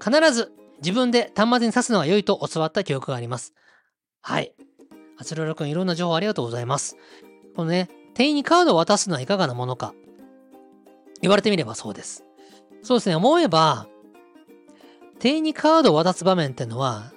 [0.00, 3.54] 必ず自分で端末に挿すのが良いと教わった記憶があります。
[4.22, 4.52] はい。
[5.18, 6.96] あつろらくんいろんな情報ありがとうございます。
[7.56, 9.92] このね、店員にカードを渡すのはいかがなものか。
[11.20, 12.24] 言われてみればそうです。
[12.82, 13.88] そうですね、思えば、
[15.18, 17.12] 店員にカードを渡す場面ってのは、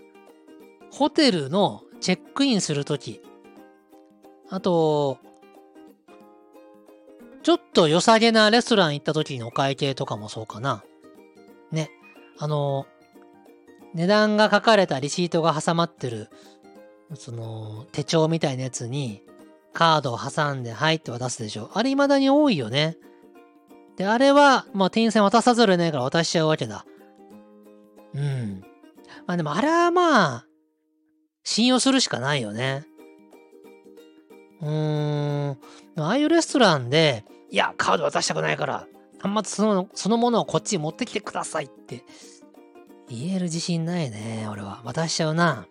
[0.91, 3.21] ホテルのチェックインするとき、
[4.49, 5.19] あと、
[7.43, 10.83] ちょっと良さげなレストラン行った時のお会計とかもそうかな。
[11.71, 11.91] ね。
[12.37, 12.87] あの、
[13.93, 16.29] 値段が書かれたリシートが挟まってる、
[17.15, 19.23] その、手帳みたいなやつに、
[19.79, 21.71] カードを挟んで、はいって渡すでしょ。
[21.73, 22.97] あれ未だに多いよね。
[23.95, 26.85] で、あれは、まあ、店員さん渡さざるを得ないから渡しちゃうわけだ。
[28.13, 28.61] うん。
[29.25, 30.45] まあでも、あれはまあ、
[31.45, 32.83] 信用するしかないよね。
[34.61, 35.57] うーん。
[35.95, 38.85] ああいうレストランで、いや、カード渡したくないから、
[39.21, 42.03] 端末そのそのものをこっちに持ってきてくださいって
[43.07, 44.81] 言える自信ないね、俺は。
[44.83, 45.67] 渡しちゃうな。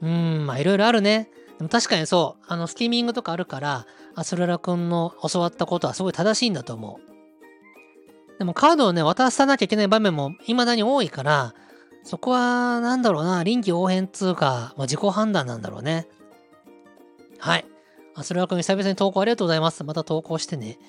[0.00, 0.08] うー
[0.44, 1.28] ん、まあいろいろあるね。
[1.62, 3.86] でも確かにそう、あの、スキーミングとかあるから、
[4.16, 8.38] アスレラ君の教わったことはすごい正しいんだと思う。
[8.40, 11.54] でもカードをね、渡さなきゃいけない場面も未だに多いから、
[12.02, 16.08] そこは、なんだろうな、臨機応変つうか、まあ、自己判断なんだろうね。
[17.38, 17.64] はい。
[18.16, 19.84] あ、それはくん久々に投稿ありがとうございます。
[19.84, 20.80] また投稿してね。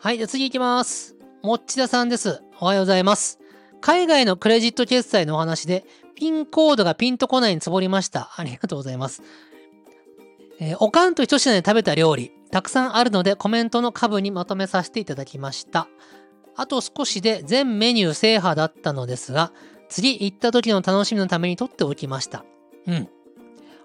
[0.00, 1.16] はい、じゃあ次行きます。
[1.42, 2.40] もっちださんです。
[2.60, 3.40] おはようございます。
[3.82, 5.84] 海外のクレジット決済のお話で、
[6.14, 8.30] ピンコードがピンとこないにつぼりました。
[8.36, 9.22] ありがとうございます。
[10.60, 15.88] えー、おかんと一品で食べた料理、たくさんあるのでコメントの下部にまとめさせていただきました。
[16.54, 19.52] あと少しで全メニュー制覇だったのですが、
[19.88, 22.44] 次行った時の楽しみのために撮っておきました。
[22.86, 23.08] うん。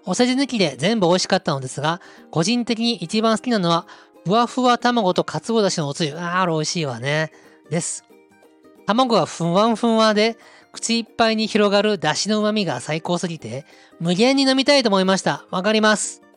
[0.04, 2.00] お世辞抜きで全部美味しかったのですが、
[2.30, 3.86] 個人的に一番好きなのは、
[4.24, 6.14] ふわふわ卵とかつおだしのおつゆ。
[6.16, 7.32] あー、美味しいわね。
[7.70, 8.04] です。
[8.86, 10.36] 卵がふんわんふんわで、
[10.72, 13.64] 口いっぱいに広がるだしの旨味が最高すぎて、
[14.00, 15.46] 無限に飲みたいと思いました。
[15.50, 16.27] わかります。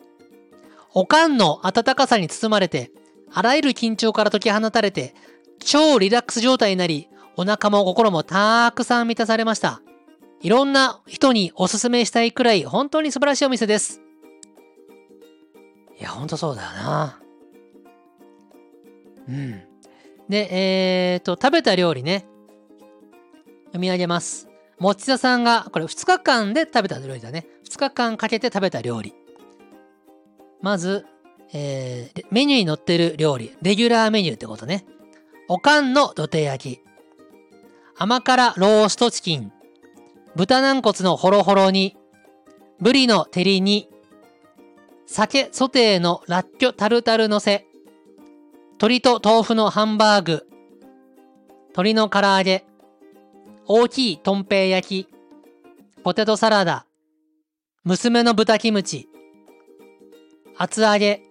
[0.94, 2.90] おかんの温かさに包まれて、
[3.32, 5.14] あらゆる緊張から解き放たれて、
[5.58, 9.80] 超リラックス状態になり、お腹も心もたくさん満たされました。
[10.42, 14.02] いろんな人におすすめしたいくらい本当に素晴らしいお店です。
[15.98, 17.20] いや、ほんとそうだよな。
[19.28, 19.62] うん。
[20.28, 22.26] で、えーと、食べた料理ね。
[23.66, 24.48] 読み上げます。
[24.78, 27.46] もちださんが、これ2日間で食べた料理だね。
[27.70, 29.14] 2日間かけて食べた料理。
[30.62, 31.04] まず、
[31.52, 33.56] えー、メニューに載ってる料理。
[33.60, 34.86] レギュラーメニューってことね。
[35.48, 36.80] おかんの土手焼き。
[37.98, 39.52] 甘辛ローストチキン。
[40.34, 41.96] 豚軟骨のホロホロに。
[42.80, 43.88] ブリの照り煮。
[45.06, 47.66] 酒ソテーのラッキョタルタルのせ。
[48.72, 50.46] 鶏と豆腐のハンバーグ。
[51.70, 52.64] 鶏の唐揚げ。
[53.66, 55.08] 大きいとんぺい焼き。
[56.02, 56.86] ポテトサラダ。
[57.84, 59.11] 娘の豚キムチ。
[60.64, 61.24] 厚揚げ。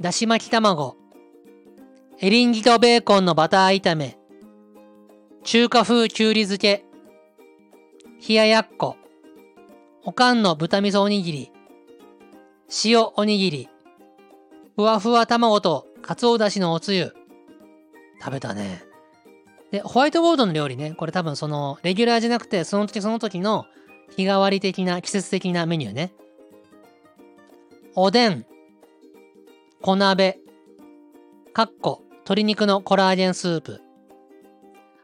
[0.00, 0.96] だし巻き卵。
[2.18, 4.16] エリンギとベーコンのバター炒め。
[5.44, 6.82] 中華風きゅうり漬け。
[8.26, 8.96] 冷ややっこ。
[10.02, 11.52] おかんの豚味噌おにぎり。
[12.86, 13.68] 塩おにぎり。
[14.76, 17.12] ふわふわ卵とかつおだしのおつゆ。
[18.18, 18.82] 食べたね。
[19.72, 20.92] で、ホワイトボードの料理ね。
[20.92, 23.66] これ多分その、レギュラーじゃなくて、その時その時の
[24.16, 26.14] 日替わり的な季節的なメニューね。
[27.94, 28.46] おでん、
[29.82, 30.38] 小鍋、
[31.52, 33.82] かっこ、鶏肉のコラーゲンスープ、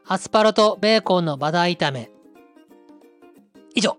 [0.07, 2.09] アスパラとベーコンのバター炒め。
[3.75, 3.97] 以上。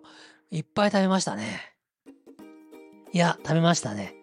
[0.50, 1.72] いっぱい食べましたね。
[3.12, 4.16] いや、食べましたね。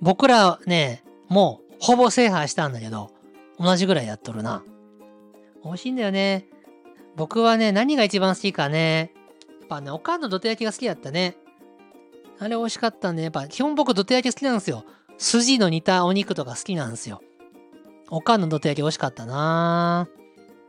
[0.00, 3.10] 僕らね、もうほぼ制覇したんだけど、
[3.58, 4.62] 同じぐらいやっとるな。
[5.64, 6.46] 美味しいんだよね。
[7.16, 9.12] 僕はね、何が一番好きかね。
[9.60, 11.36] やっぱね、おかんの土手焼きが好きだったね。
[12.38, 14.84] あれ美味しかったんで、やっぱ基本僕土手焼き好きなんですよ。
[15.18, 17.22] 筋の似たお肉とか好きなんですよ。
[18.10, 20.08] おかんの土手焼き美味しかったな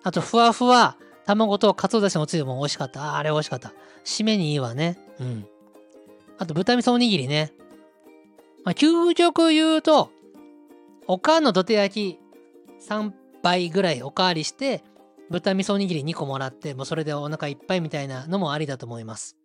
[0.03, 3.17] あと、ふわふわ、卵とかつおだしのおつゆも美味しかった。
[3.17, 3.73] あれ美味しかった。
[4.05, 4.97] 締めにいいわね。
[5.19, 5.45] うん。
[6.37, 7.51] あと、豚味噌おにぎりね。
[8.63, 10.09] まあ、究極言うと、
[11.07, 12.19] おかんの土手焼き
[12.89, 13.11] 3
[13.43, 14.83] 杯ぐらいおかわりして、
[15.29, 19.35] 豚味噌おにぎり2個もらって、もうそれでお腹いっぱいみたいなのもありだと思います。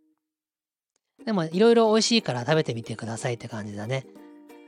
[1.25, 4.07] でも、いろいろ美味しいから食べてみてくださいって感じだね。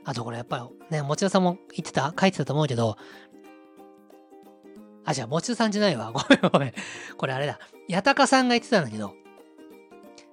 [0.05, 2.13] あとこれやっぱりね、もちろさんも言ってた？
[2.19, 2.97] 書いてたと思うけど、
[5.03, 6.11] あ、じゃあ、もちろさんじゃないわ。
[6.11, 6.73] ごめんごめん。
[7.17, 7.59] これあれだ。
[7.89, 9.13] 八高さんが言ってたんだけど、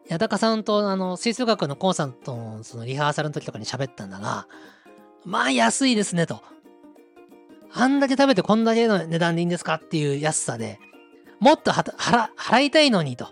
[0.09, 4.47] 八高さんとあの、吹奏楽のコンサートのそのリハーサルの時とかに喋ったんだが、
[5.25, 6.43] まあ安いですねと。
[7.75, 10.79] あんだけ食べてこんだけの値段でいいんですかっていう安さで、
[11.41, 13.29] もっとは払払いたいのにと。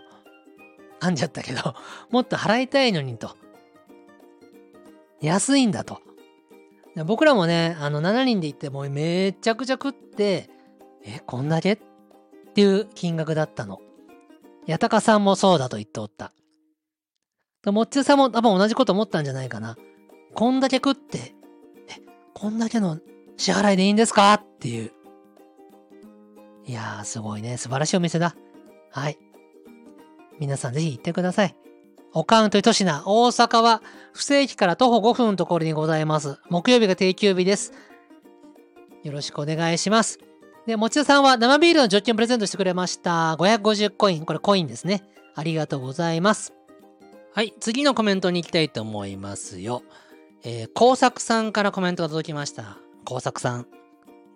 [1.01, 1.73] 感じゃったけど、
[2.11, 3.35] もっと払いたいのにと。
[5.19, 5.99] 安いんだと。
[7.05, 10.49] 僕らもね、あの、7人で行ってもうめちゃくちゃ食って、
[11.03, 11.73] え、こんだけ？
[11.73, 11.79] っ
[12.53, 13.79] ていう金額だったの。
[14.67, 16.31] 八高さんもそうだと言っておった。
[17.65, 19.77] もっちゅうさんも多分同じこと思ったんじゃないかな。
[20.35, 21.33] こんだけ食って、
[21.87, 21.99] え、
[22.33, 22.99] こんだけの
[23.37, 24.33] 支払いでいいんですか？
[24.33, 24.91] っていう。
[26.65, 27.57] いやー、すごいね。
[27.57, 28.35] 素晴らしいお店だ。
[28.91, 29.17] はい。
[30.41, 31.55] 皆さんぜひ行ってください。
[32.13, 36.39] オカウント糸品、大阪は、不正規から徒歩5分のところにございます。
[36.49, 37.73] 木曜日が定休日です。
[39.03, 40.17] よろしくお願いします。
[40.65, 43.35] で、もちださんは生ビールのジョッキをプレゼントしてくれました。
[43.35, 44.25] 550コイン。
[44.25, 45.03] これコインですね。
[45.35, 46.53] ありがとうございます。
[47.33, 49.83] はい、次のコメントに行きたいと思いますよ。
[50.43, 52.79] えー、工作さんからコメントが届きました。
[53.05, 53.67] 工作さん、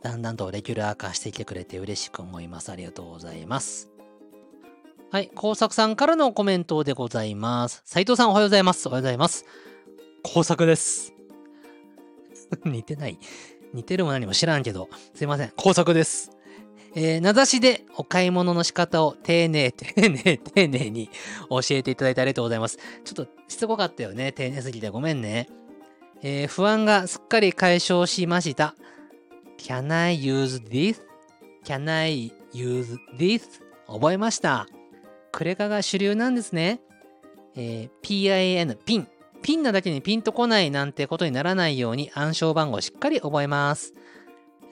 [0.03, 2.71] だんだんとレギュラー化してきてくれて嬉しく思います。
[2.71, 3.94] ありがとうございます。
[5.15, 7.81] はい、工作さんからのコメントでございます。
[7.85, 8.89] 斉藤さんおはようございます。
[8.89, 9.45] おはようございます。
[10.23, 11.13] 工作です。
[12.65, 13.17] 似てない。
[13.73, 15.53] 似てるも何も知らんけど、すいません。
[15.55, 16.31] 工作です。
[16.95, 21.09] えー、名指しでお買い物の仕方を丁寧、 丁寧、丁寧に
[21.49, 22.77] 教えていただいてありがとうございます。
[23.05, 24.33] ちょっとしつこかったよね。
[24.33, 25.47] 丁寧すぎてごめんね。
[26.23, 28.75] えー、不安がすっかり解消しました。
[29.59, 33.43] Can I use this?Can I use this?
[33.87, 34.67] 覚えました。
[35.35, 36.79] クレカが主流なんですね。
[37.57, 39.07] えー、PIN、ピン。
[39.41, 43.93] ピンなだけにピンとこないなんてことにならないように暗証番号しっかり覚えます。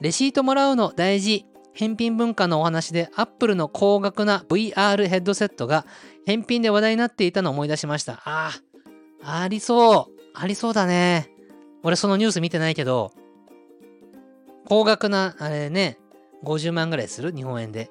[0.00, 1.44] レシートもらうの大事。
[1.74, 5.84] 返品文化のお話で Apple の高額な VR ヘッドセットが
[6.24, 8.22] 返品で話題になっていたのを思い出しました。
[8.24, 8.52] あ
[9.22, 10.20] あ、ありそう。
[10.32, 11.30] ありそうだね。
[11.82, 13.12] 俺そのニュース見てないけど、
[14.66, 15.98] 高額な、あれね、
[16.42, 17.32] 50万ぐらいする？
[17.32, 17.90] 日本円で。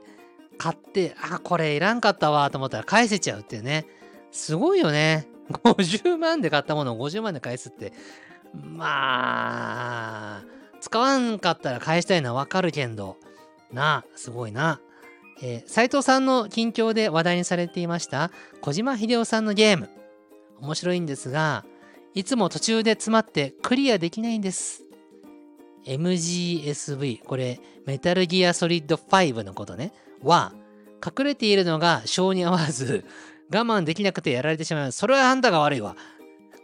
[0.57, 3.85] 買って、あ、これいらんかったわと思ったら返せちゃうっていうね。
[4.31, 5.27] すごいよね。
[5.63, 7.93] 50万で買ったものを50万で返すって。
[8.53, 10.43] まあ、
[10.79, 13.17] 使わんかったら返したいのはわかるけど、
[13.71, 14.79] なあ、すごいな。
[15.41, 18.31] えー、斉藤さんの近況で話題にされていました
[18.61, 19.89] 小島秀夫さんのゲーム。
[20.61, 21.65] 面白いんですが、
[22.13, 24.83] いつも途中で詰まってクリアできないんです。
[25.85, 29.91] MGSV、これ、メタルギアソリッド5のことね。
[30.23, 30.53] は、
[31.05, 33.05] 隠れているのが性に合わず、
[33.53, 34.91] 我慢できなくてやられてしまう。
[34.91, 35.95] それはあんたが悪いわ。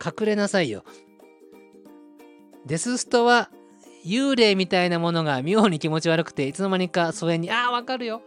[0.04, 0.84] 隠れなさいよ。
[2.66, 3.50] デスストは
[4.06, 8.22] 幽霊みたいなものが妙に気持ち悪くて、いつの間にか疎遠に、ああ、わかるよ。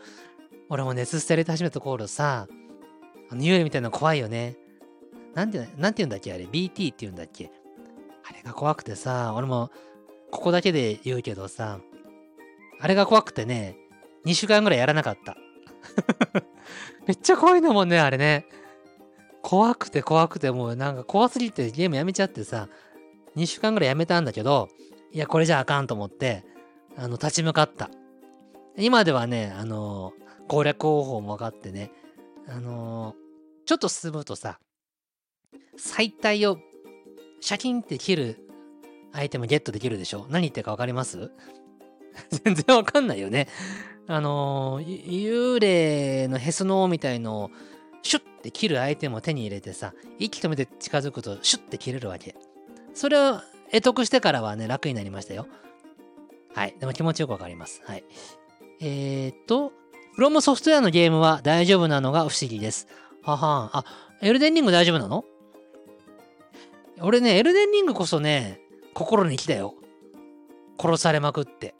[0.68, 2.46] 俺もネスステレて始めた頃さ、
[3.30, 4.56] あの幽霊みたいなの怖いよね。
[5.34, 7.50] なんて、なんて言うんだっけあれ ?BT って言うんだっけ？
[8.28, 9.70] あれが怖くてさ、俺も
[10.30, 11.80] ここだけで言うけどさ、
[12.80, 13.76] あれが怖くてね、
[14.24, 15.36] 2週間ぐらいやらなかった。
[17.06, 18.46] めっちゃ怖いんだもんね、あれね。
[19.42, 22.68] 怖くて怖くて、もうなんか怖すぎてゲームやめちゃってさ、
[23.36, 24.68] 2週間ぐらいやめたんだけど、
[25.10, 26.44] いや、これじゃあかんと思って、
[26.96, 27.90] あの、立ち向かった。
[28.76, 31.90] 今ではね、あのー、攻略方法も分かってね、
[32.48, 34.58] あのー、ちょっと進むとさ、
[35.76, 36.58] 最体を
[37.40, 38.48] シャキンって切る
[39.12, 40.26] アイテムゲットできるでしょ？
[40.30, 41.30] 何言ってるか分かります？
[42.44, 43.48] 全然わかんないよね。
[44.06, 47.50] あの、幽霊のへその緒みたいのを
[48.02, 52.34] シュッて切るアイテムを手に入れてさ、息止めて近づくとシュッて切れるわけ。
[52.94, 53.40] それを
[53.70, 55.46] 得得してからはね、楽になりましたよ。
[56.54, 56.76] はい。
[56.78, 57.80] でも気持ちよくわかります。
[57.84, 58.04] はい。
[58.80, 59.72] えー、っと、
[60.14, 62.86] フロムソフトウェアのゲームは大丈夫なのが不思議です。
[63.22, 63.84] ははんあ、
[64.20, 65.24] エルデンリング大丈夫なの？
[67.00, 68.60] 俺ね、エルデンリングこそね、
[68.92, 69.74] 心に来たよ。
[70.78, 71.74] 殺されまくって。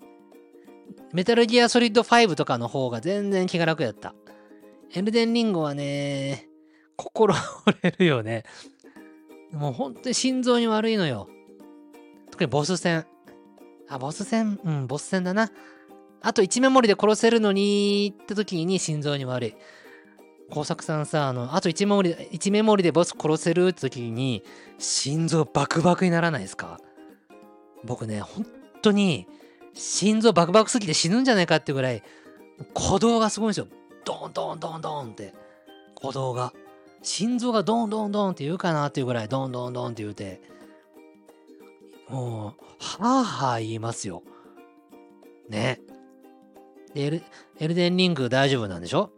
[1.12, 4.14] メタルギアソリッド5とかの方が全然気が楽やった。
[4.94, 6.48] エルデンリングはね、
[6.96, 7.34] 心
[7.66, 8.44] 折れるよね。
[9.52, 11.28] もう本当に心臓に悪いのよ。
[12.30, 13.06] 特にボス戦。
[13.88, 14.58] あ、ボス戦？
[14.64, 15.50] うん、ボス戦だな。
[16.22, 19.54] あと1メモリで殺せるのにって時に心臓に悪い。
[20.50, 24.42] 工作さんさ、あの、あと1メモリ、1メモリでボス殺せるって時に
[24.78, 26.78] 心臓バクバクにならないですか？
[27.84, 28.46] 僕ね、本
[28.80, 29.26] 当に
[29.75, 32.03] 心臓バクバクすぎて死ぬんじゃないかってぐらい
[32.75, 33.68] 鼓動がすごいんですよ。
[34.05, 35.35] ドンドンドンドンって。
[35.95, 36.53] 鼓動が。
[37.03, 40.41] 心臓がドンドンドンって言うかなっていうぐらいドンドンドンって言うて。
[42.09, 44.23] もう、はあはあ言いますよ。
[45.49, 45.81] ね。
[46.95, 47.23] エル、
[47.59, 49.11] エルデンリング大丈夫なんでしょ？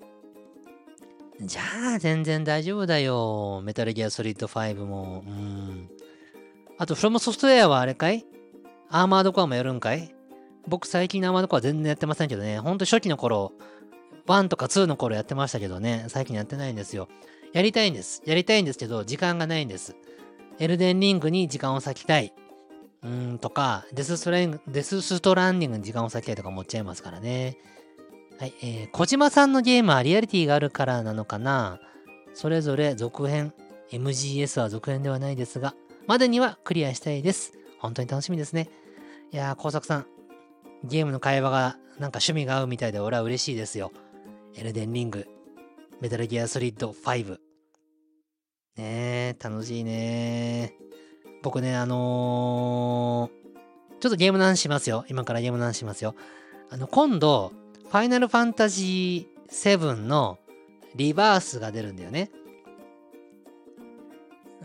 [1.41, 1.63] じゃ
[1.97, 3.61] あ、全然大丈夫だよ。
[3.65, 5.25] メタルギアソリッド5も。
[5.27, 5.91] うん。
[6.79, 8.25] あと、フロムソフトウェアはあれかい？
[8.89, 10.15] アーマードコアもやるんかい？
[10.67, 12.59] 僕最近生のアーマードコア全然やってませんけどね。
[12.59, 13.53] ほんと初期の頃、
[14.27, 16.07] 1とか2の頃やってましたけどね。
[16.09, 17.09] 最近やってないんですよ。
[17.53, 18.23] やりたいんです。
[18.25, 19.97] やりたいんですけど、時間がないんです。
[20.59, 22.33] エルデンリングに時間を割きたい。
[23.03, 27.59] うんとか、デスストレンデスストランディングに時間を割きたいとか思っちゃいますからね。
[28.41, 31.79] はい、えー、小島さんのゲームはリアリティがあるからなのかな
[32.33, 33.53] それぞれ続編、
[33.93, 35.75] MGS は続編ではないですが、
[36.07, 37.53] までにはクリアしたいです。
[37.79, 38.71] 本当に楽しみですね。
[39.33, 40.07] いやー、工作さん、
[40.85, 43.93] ゲームの会話がなんか趣味が合うみたいで俺は嬉しいですよ。
[44.55, 45.27] エルデンリング、
[46.01, 47.39] メタルギアソリッド5。
[48.77, 50.75] ねえ、楽しいね
[51.43, 55.05] 僕ね、あのー、ちょっとゲームの話しますよ。
[55.09, 56.15] 今からゲームの話しますよ。
[56.71, 57.53] あの、今度、
[57.85, 60.39] ファイナルファンタジー7の
[60.97, 62.31] リバースが出るんだよね。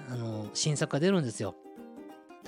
[0.09, 1.55] あの、新作が出るんですよ。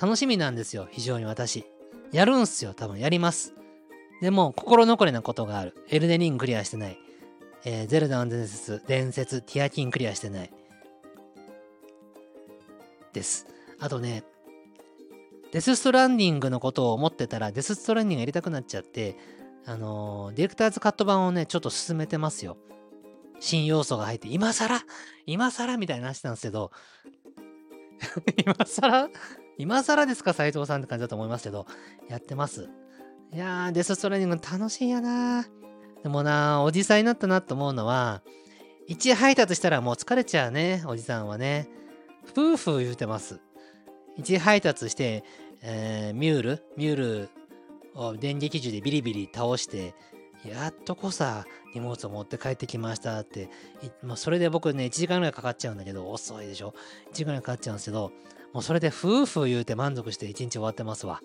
[0.02, 1.66] 楽しみなんですよ、非常に私。
[2.12, 3.54] やるんすよ、多分やります。
[4.22, 5.76] でも、心残りなことがある。
[5.90, 7.00] エルデリングクリアしてない。
[7.66, 10.54] えー、ゼルダの伝説、伝説、ティアキンクリアしてない。
[13.14, 13.48] です。
[13.80, 14.24] あとね、
[15.52, 19.18] デスストランディングのことを思ってたら、デスストランディングやりたくなっちゃって、
[19.66, 22.58] あのー、ディレクターズカット版をね、ちょっと進めてますよ。
[23.40, 24.82] 新要素が入って、今更？
[25.26, 25.78] 今更？
[25.78, 26.72] みたいな話なんですけど、
[28.46, 29.10] 今更？
[29.58, 30.34] 今更ですか？
[30.34, 31.66] 斉藤さんって感じだと思いますけど、
[32.08, 32.70] やってます。
[33.34, 35.46] いやー、デスストレーニング楽しいやな
[36.04, 38.22] でもなおじさんになったなと思うのは、
[38.90, 41.70] 1配達したらもう疲れちゃうね、おじさんはね。
[42.30, 43.40] 夫婦言うてます。
[44.20, 45.24] 1配達して、
[45.62, 47.30] えー、ミュール、ミュール
[47.96, 49.96] を電撃銃でビリビリ倒して、
[50.46, 53.50] やっとこさ、荷物を持って帰ってきましたって、
[54.04, 56.74] もうそれで僕ね、1時間ぐらいかかっちゃうんだけど、遅いでしょ
[57.12, 58.12] ?1 時間ぐらいかかっちゃうんですけど、
[58.52, 61.22] もうそれで夫婦言うて満足して1日終わってますわ。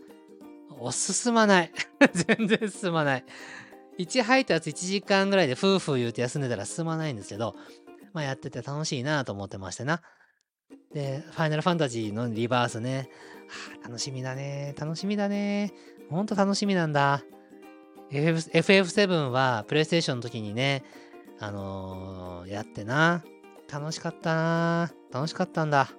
[0.78, 1.72] お進まない。
[2.36, 3.24] 全然進まない。
[3.98, 7.56] 1配達1時間ぐらいで夫婦言うて休んでたら進まないんですけど、
[8.12, 10.02] まあやってて楽しいなと思ってましてな。
[10.92, 13.08] で、ファイナルファンタジーのリバースね。
[13.48, 14.74] はあ、楽しみだね。
[14.78, 15.72] 楽しみだね。
[16.10, 17.22] ほんと楽しみなんだ。
[18.10, 20.84] FF7 はプレイステーションの時にね、
[21.40, 23.24] あのー、やってな。
[23.70, 24.92] 楽しかったな。
[25.12, 25.90] 楽しかったんだ。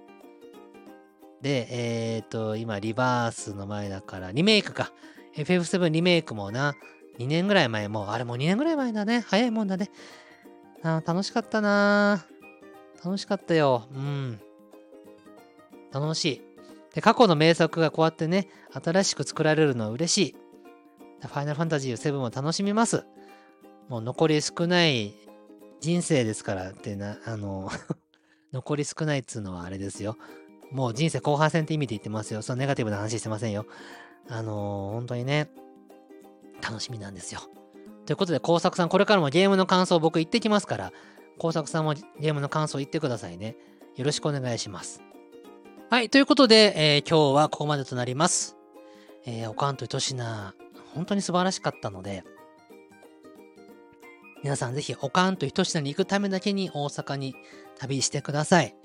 [1.42, 4.92] で、えっ、ー、と、今、リバースの前だから、リメイクか。
[5.36, 6.76] FF7 リメイクもな、
[7.20, 9.24] 2年ぐらい前も、あれもう2年ぐらい前だね。
[9.28, 9.90] 早いもんだね。
[10.84, 12.26] あ楽しかったな
[13.04, 13.88] 楽しかったよ。
[13.94, 14.40] うん。
[15.92, 16.42] 楽しい。
[16.94, 20.36] で、過去の名作がこうやってね、新しく作られるのは嬉しい。
[21.22, 23.06] ファイナルファンタジー7も楽しみます。
[23.90, 25.14] もう残り少ない
[25.80, 27.70] 人生ですからってな、あの
[28.54, 30.18] 残り少ないっつうのはあれですよ。
[30.72, 32.42] もう人生後半戦って意味で言ってますよ。
[32.42, 33.66] そのネガティブな話してませんよ。
[34.30, 35.50] あのー、本当にね、
[36.62, 37.42] 楽しみなんですよ。
[38.06, 40.94] ということで、工作さん、これからもゲームの感想を僕言ってきますから、
[41.38, 43.56] 工作さんもゲームの感想言ってくださいね。
[43.96, 45.02] よろしくお願いします。
[45.90, 48.58] はい、ということで、えー、今日はここまでとなります。
[49.26, 50.56] えー、おかんといとしな、
[50.94, 52.24] 本当に素晴らしかったので、
[54.44, 57.36] 皆さんぜひおかんとひとしなに行くためだけに大阪に
[57.78, 58.76] 旅してください。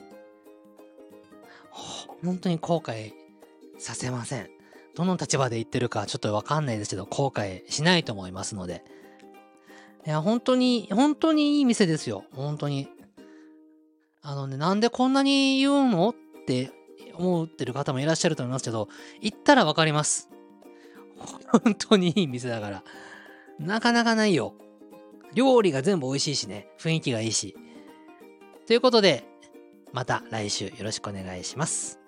[1.73, 3.13] 本当に後悔
[3.79, 4.51] させません。
[4.95, 8.85] どの立場で言ってるかちょっとわかんないですけど、後悔しないと思いますので。
[10.07, 12.25] いや、本当に、本当にいい店ですよ。
[12.33, 12.89] 本当に。
[14.21, 16.15] あのね、なんでこんなに言うのっ
[16.47, 16.71] て
[17.15, 18.89] 思ってる方もいらっしゃると思いますけど、
[19.21, 20.29] 行ったらわかります。
[21.65, 22.85] 本当にいい店だから。
[23.59, 24.55] なかなかないよ。
[25.35, 27.57] 料理が全部美味しいしね、雰囲気がいいし。
[28.67, 29.25] ということで、
[29.93, 32.02] また来週よろしくお願いします。